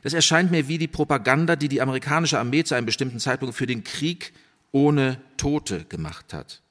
Das 0.01 0.13
erscheint 0.13 0.51
mir 0.51 0.67
wie 0.67 0.77
die 0.77 0.87
Propaganda, 0.87 1.55
die 1.55 1.69
die 1.69 1.81
amerikanische 1.81 2.39
Armee 2.39 2.63
zu 2.63 2.75
einem 2.75 2.85
bestimmten 2.85 3.19
Zeitpunkt 3.19 3.55
für 3.55 3.67
den 3.67 3.83
Krieg 3.83 4.33
ohne 4.71 5.21
Tote 5.37 5.85
gemacht 5.85 6.33
hat. 6.33 6.63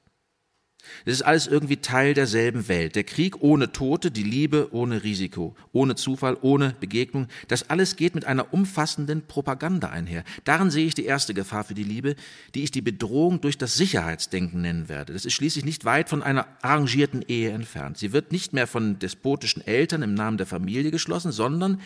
Das 1.05 1.13
ist 1.13 1.21
alles 1.21 1.47
irgendwie 1.47 1.77
Teil 1.77 2.13
derselben 2.13 2.67
Welt. 2.67 2.95
Der 2.95 3.03
Krieg 3.03 3.41
ohne 3.41 3.71
Tote, 3.71 4.11
die 4.11 4.23
Liebe 4.23 4.69
ohne 4.71 5.03
Risiko, 5.03 5.55
ohne 5.71 5.95
Zufall, 5.95 6.37
ohne 6.41 6.75
Begegnung. 6.79 7.27
Das 7.47 7.69
alles 7.69 7.95
geht 7.95 8.15
mit 8.15 8.25
einer 8.25 8.53
umfassenden 8.53 9.25
Propaganda 9.25 9.89
einher. 9.89 10.23
Darin 10.43 10.71
sehe 10.71 10.85
ich 10.85 10.93
die 10.93 11.05
erste 11.05 11.33
Gefahr 11.33 11.63
für 11.63 11.73
die 11.73 11.83
Liebe, 11.83 12.15
die 12.53 12.63
ich 12.63 12.71
die 12.71 12.81
Bedrohung 12.81 13.41
durch 13.41 13.57
das 13.57 13.75
Sicherheitsdenken 13.75 14.61
nennen 14.61 14.89
werde. 14.89 15.13
Das 15.13 15.25
ist 15.25 15.33
schließlich 15.33 15.65
nicht 15.65 15.85
weit 15.85 16.09
von 16.09 16.21
einer 16.21 16.47
arrangierten 16.61 17.23
Ehe 17.27 17.51
entfernt. 17.51 17.97
Sie 17.97 18.11
wird 18.11 18.31
nicht 18.31 18.53
mehr 18.53 18.67
von 18.67 18.99
despotischen 18.99 19.65
Eltern 19.65 20.01
im 20.01 20.13
Namen 20.13 20.37
der 20.37 20.47
Familie 20.47 20.91
geschlossen, 20.91 21.31
sondern 21.31 21.79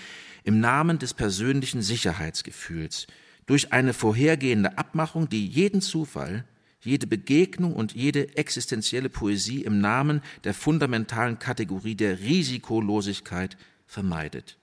im 0.44 0.60
Namen 0.60 1.00
des 1.00 1.14
persönlichen 1.14 1.82
Sicherheitsgefühls. 1.82 3.08
Durch 3.46 3.74
eine 3.74 3.94
vorhergehende 3.94 4.78
Abmachung, 4.78 5.30
die 5.30 5.48
jeden 5.48 5.82
Zufall 5.82 6.46
jede 6.82 7.08
Begegnung 7.08 7.74
und 7.74 7.94
jede 7.94 8.38
existenzielle 8.38 9.10
Poesie 9.10 9.64
im 9.64 9.82
Namen 9.82 10.22
der 10.44 10.54
fundamentalen 10.54 11.38
Kategorie 11.40 11.96
der 11.96 12.20
Risikolosigkeit 12.20 13.58
vermeidet. 13.86 14.58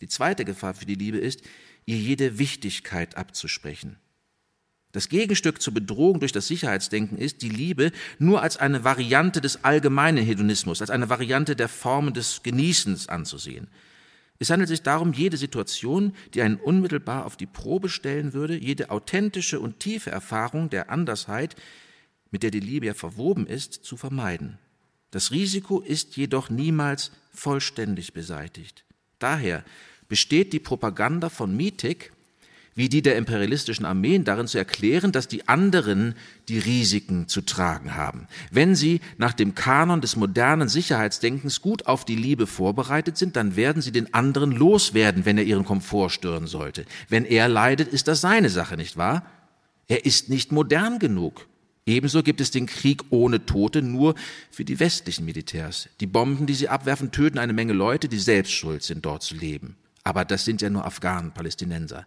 Die 0.00 0.08
zweite 0.08 0.44
Gefahr 0.44 0.74
für 0.74 0.86
die 0.86 0.94
Liebe 0.94 1.18
ist, 1.18 1.42
ihr 1.84 1.96
jede 1.96 2.38
Wichtigkeit 2.38 3.16
abzusprechen. 3.16 3.96
Das 4.92 5.08
Gegenstück 5.08 5.60
zur 5.60 5.74
Bedrohung 5.74 6.20
durch 6.20 6.32
das 6.32 6.48
Sicherheitsdenken 6.48 7.18
ist, 7.18 7.42
die 7.42 7.50
Liebe 7.50 7.92
nur 8.18 8.42
als 8.42 8.56
eine 8.56 8.84
Variante 8.84 9.40
des 9.40 9.64
allgemeinen 9.64 10.24
Hedonismus, 10.24 10.80
als 10.80 10.90
eine 10.90 11.10
Variante 11.10 11.56
der 11.56 11.68
Formen 11.68 12.14
des 12.14 12.42
Genießens 12.42 13.08
anzusehen. 13.08 13.68
Es 14.38 14.50
handelt 14.50 14.68
sich 14.68 14.82
darum, 14.82 15.12
jede 15.12 15.36
Situation, 15.36 16.14
die 16.34 16.42
einen 16.42 16.56
unmittelbar 16.56 17.26
auf 17.26 17.36
die 17.36 17.46
Probe 17.46 17.88
stellen 17.88 18.32
würde, 18.32 18.56
jede 18.56 18.90
authentische 18.90 19.58
und 19.58 19.80
tiefe 19.80 20.10
Erfahrung 20.10 20.70
der 20.70 20.90
Andersheit, 20.90 21.56
mit 22.30 22.42
der 22.42 22.50
die 22.50 22.60
Liebe 22.60 22.86
ja 22.86 22.94
verwoben 22.94 23.46
ist, 23.46 23.84
zu 23.84 23.96
vermeiden. 23.96 24.58
Das 25.10 25.32
Risiko 25.32 25.80
ist 25.80 26.16
jedoch 26.16 26.50
niemals 26.50 27.10
vollständig 27.32 28.12
beseitigt. 28.12 28.84
Daher 29.18 29.64
besteht 30.08 30.52
die 30.52 30.60
Propaganda 30.60 31.30
von 31.30 31.56
Mietig 31.56 32.12
wie 32.78 32.88
die 32.88 33.02
der 33.02 33.16
imperialistischen 33.16 33.84
Armeen 33.84 34.22
darin 34.22 34.46
zu 34.46 34.56
erklären, 34.56 35.10
dass 35.10 35.26
die 35.26 35.48
anderen 35.48 36.14
die 36.48 36.60
Risiken 36.60 37.26
zu 37.26 37.40
tragen 37.40 37.96
haben. 37.96 38.28
Wenn 38.52 38.76
sie 38.76 39.00
nach 39.16 39.32
dem 39.32 39.56
Kanon 39.56 40.00
des 40.00 40.14
modernen 40.14 40.68
Sicherheitsdenkens 40.68 41.60
gut 41.60 41.86
auf 41.86 42.04
die 42.04 42.14
Liebe 42.14 42.46
vorbereitet 42.46 43.16
sind, 43.16 43.34
dann 43.34 43.56
werden 43.56 43.82
sie 43.82 43.90
den 43.90 44.14
anderen 44.14 44.52
loswerden, 44.52 45.24
wenn 45.24 45.38
er 45.38 45.42
ihren 45.42 45.64
Komfort 45.64 46.10
stören 46.10 46.46
sollte. 46.46 46.84
Wenn 47.08 47.24
er 47.24 47.48
leidet, 47.48 47.88
ist 47.88 48.06
das 48.06 48.20
seine 48.20 48.48
Sache, 48.48 48.76
nicht 48.76 48.96
wahr? 48.96 49.26
Er 49.88 50.06
ist 50.06 50.28
nicht 50.28 50.52
modern 50.52 51.00
genug. 51.00 51.48
Ebenso 51.84 52.22
gibt 52.22 52.40
es 52.40 52.52
den 52.52 52.66
Krieg 52.66 53.02
ohne 53.10 53.44
Tote 53.44 53.82
nur 53.82 54.14
für 54.52 54.64
die 54.64 54.78
westlichen 54.78 55.24
Militärs. 55.24 55.88
Die 55.98 56.06
Bomben, 56.06 56.46
die 56.46 56.54
sie 56.54 56.68
abwerfen, 56.68 57.10
töten 57.10 57.38
eine 57.38 57.54
Menge 57.54 57.72
Leute, 57.72 58.08
die 58.08 58.20
selbst 58.20 58.52
schuld 58.52 58.84
sind, 58.84 59.04
dort 59.04 59.24
zu 59.24 59.34
leben. 59.34 59.74
Aber 60.04 60.24
das 60.24 60.44
sind 60.44 60.62
ja 60.62 60.70
nur 60.70 60.84
Afghanen, 60.84 61.32
Palästinenser. 61.32 62.06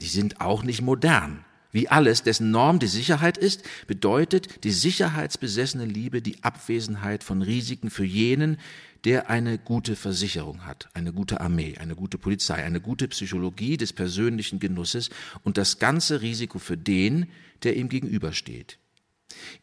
Die 0.00 0.06
sind 0.06 0.40
auch 0.40 0.62
nicht 0.62 0.82
modern. 0.82 1.44
Wie 1.74 1.88
alles, 1.88 2.22
dessen 2.22 2.52
Norm 2.52 2.78
die 2.78 2.86
Sicherheit 2.86 3.36
ist, 3.36 3.64
bedeutet 3.88 4.62
die 4.62 4.70
sicherheitsbesessene 4.70 5.84
Liebe 5.84 6.22
die 6.22 6.44
Abwesenheit 6.44 7.24
von 7.24 7.42
Risiken 7.42 7.90
für 7.90 8.04
jenen, 8.04 8.58
der 9.04 9.28
eine 9.28 9.58
gute 9.58 9.96
Versicherung 9.96 10.66
hat, 10.66 10.88
eine 10.94 11.12
gute 11.12 11.40
Armee, 11.40 11.76
eine 11.78 11.96
gute 11.96 12.16
Polizei, 12.16 12.62
eine 12.62 12.80
gute 12.80 13.08
Psychologie 13.08 13.76
des 13.76 13.92
persönlichen 13.92 14.60
Genusses 14.60 15.10
und 15.42 15.58
das 15.58 15.80
ganze 15.80 16.22
Risiko 16.22 16.60
für 16.60 16.76
den, 16.76 17.26
der 17.64 17.76
ihm 17.76 17.88
gegenübersteht. 17.88 18.78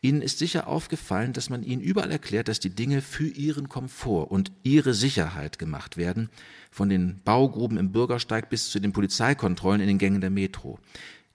Ihnen 0.01 0.21
ist 0.21 0.39
sicher 0.39 0.67
aufgefallen, 0.67 1.33
dass 1.33 1.49
man 1.49 1.63
Ihnen 1.63 1.81
überall 1.81 2.11
erklärt, 2.11 2.47
dass 2.47 2.59
die 2.59 2.69
Dinge 2.69 3.01
für 3.01 3.27
Ihren 3.27 3.69
Komfort 3.69 4.31
und 4.31 4.51
Ihre 4.63 4.93
Sicherheit 4.93 5.59
gemacht 5.59 5.97
werden, 5.97 6.29
von 6.71 6.89
den 6.89 7.21
Baugruben 7.23 7.77
im 7.77 7.91
Bürgersteig 7.91 8.49
bis 8.49 8.69
zu 8.69 8.79
den 8.79 8.93
Polizeikontrollen 8.93 9.81
in 9.81 9.87
den 9.87 9.97
Gängen 9.97 10.21
der 10.21 10.29
Metro. 10.29 10.79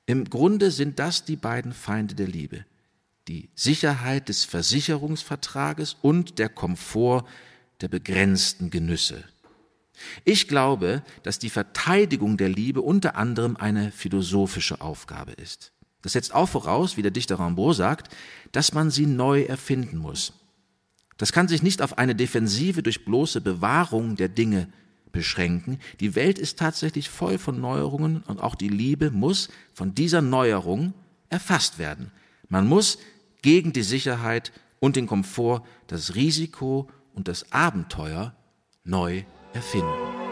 Im 0.07 0.28
Grunde 0.30 0.70
sind 0.70 0.99
das 0.99 1.24
die 1.24 1.37
beiden 1.37 1.72
Feinde 1.72 2.14
der 2.14 2.28
Liebe. 2.28 2.64
Die 3.28 3.49
Sicherheit 3.55 4.28
des 4.28 4.45
Versicherungsvertrages 4.45 5.97
und 6.01 6.39
der 6.39 6.49
Komfort 6.49 7.24
der 7.80 7.89
begrenzten 7.89 8.70
Genüsse. 8.70 9.24
Ich 10.24 10.47
glaube, 10.47 11.03
dass 11.22 11.39
die 11.39 11.51
Verteidigung 11.51 12.37
der 12.37 12.49
Liebe 12.49 12.82
unter 12.82 13.16
anderem 13.16 13.57
eine 13.57 13.91
philosophische 13.91 14.80
Aufgabe 14.80 15.32
ist. 15.32 15.72
Das 16.07 16.13
setzt 16.13 16.37
auch 16.37 16.49
voraus, 16.49 16.97
wie 16.97 17.03
der 17.03 17.11
Dichter 17.11 17.41
Rimbaud 17.41 17.75
sagt, 17.75 18.15
dass 18.53 18.73
man 18.73 18.93
sie 18.93 19.07
neu 19.07 19.43
erfinden 19.43 19.99
muss. 19.99 20.35
Das 21.17 21.33
kann 21.33 21.49
sich 21.49 21.65
nicht 21.65 21.83
auf 21.83 21.99
eine 21.99 22.15
Defensive 22.15 22.85
durch 22.85 23.05
bloße 23.05 23.41
Bewahrung 23.41 24.15
der 24.15 24.29
Dinge 24.29 24.69
beschränken. 25.11 25.81
Die 25.99 26.15
Welt 26.15 26.39
ist 26.39 26.61
tatsächlich 26.61 27.11
voll 27.11 27.39
von 27.39 27.61
Neuerungen 27.61 28.23
und 28.23 28.41
auch 28.41 28.55
die 28.55 28.69
Liebe 28.69 29.11
muss 29.11 29.49
von 29.75 29.97
dieser 29.97 30.23
Neuerung 30.23 30.95
erfasst 31.29 31.81
werden. 31.81 32.13
Man 32.49 32.69
muss 32.69 32.99
gegen 33.43 33.73
die 33.73 33.83
Sicherheit 33.83 34.53
und 34.79 34.95
den 34.95 35.09
Komfort 35.09 35.65
das 35.89 36.15
Risiko 36.15 36.89
und 37.15 37.27
das 37.27 37.51
Abenteuer 37.51 38.33
neu 38.85 39.25
erfinden. 39.55 40.26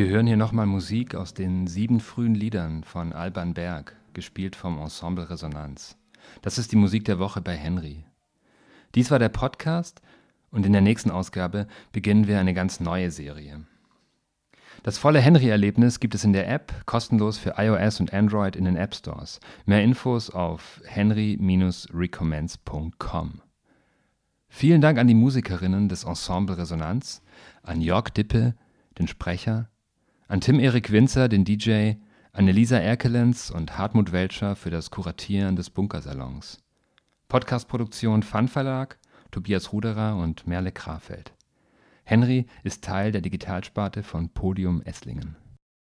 Wir 0.00 0.08
hören 0.08 0.26
hier 0.26 0.38
nochmal 0.38 0.64
Musik 0.64 1.14
aus 1.14 1.34
den 1.34 1.66
sieben 1.66 2.00
frühen 2.00 2.34
Liedern 2.34 2.84
von 2.84 3.12
Alban 3.12 3.52
Berg, 3.52 3.94
gespielt 4.14 4.56
vom 4.56 4.78
Ensemble 4.78 5.28
Resonanz. 5.28 5.98
Das 6.40 6.56
ist 6.56 6.72
die 6.72 6.76
Musik 6.76 7.04
der 7.04 7.18
Woche 7.18 7.42
bei 7.42 7.54
Henry. 7.54 8.06
Dies 8.94 9.10
war 9.10 9.18
der 9.18 9.28
Podcast 9.28 10.00
und 10.50 10.64
in 10.64 10.72
der 10.72 10.80
nächsten 10.80 11.10
Ausgabe 11.10 11.66
beginnen 11.92 12.26
wir 12.26 12.40
eine 12.40 12.54
ganz 12.54 12.80
neue 12.80 13.10
Serie. 13.10 13.66
Das 14.84 14.96
volle 14.96 15.20
Henry-Erlebnis 15.20 16.00
gibt 16.00 16.14
es 16.14 16.24
in 16.24 16.32
der 16.32 16.48
App, 16.48 16.72
kostenlos 16.86 17.36
für 17.36 17.56
iOS 17.58 18.00
und 18.00 18.14
Android 18.14 18.56
in 18.56 18.64
den 18.64 18.76
App 18.76 18.94
Stores. 18.94 19.38
Mehr 19.66 19.84
Infos 19.84 20.30
auf 20.30 20.80
henry-recommends.com. 20.86 23.42
Vielen 24.48 24.80
Dank 24.80 24.98
an 24.98 25.08
die 25.08 25.14
Musikerinnen 25.14 25.90
des 25.90 26.04
Ensemble 26.04 26.56
Resonanz, 26.56 27.20
an 27.62 27.82
Jörg 27.82 28.08
Dippe, 28.08 28.54
den 28.98 29.06
Sprecher, 29.06 29.69
an 30.30 30.40
Tim-Erik 30.40 30.92
Winzer, 30.92 31.28
den 31.28 31.44
DJ, 31.44 31.94
an 32.32 32.46
Elisa 32.46 32.78
Erkelenz 32.78 33.50
und 33.50 33.76
Hartmut 33.76 34.12
Weltscher 34.12 34.54
für 34.54 34.70
das 34.70 34.92
Kuratieren 34.92 35.56
des 35.56 35.70
Bunkersalons. 35.70 36.58
Podcastproduktion 37.26 38.22
Fun 38.22 38.46
Verlag, 38.46 39.00
Tobias 39.32 39.72
Ruderer 39.72 40.16
und 40.18 40.46
Merle 40.46 40.70
Krafeld. 40.70 41.32
Henry 42.04 42.46
ist 42.62 42.84
Teil 42.84 43.10
der 43.10 43.22
Digitalsparte 43.22 44.04
von 44.04 44.28
Podium 44.28 44.82
Esslingen. 44.82 45.34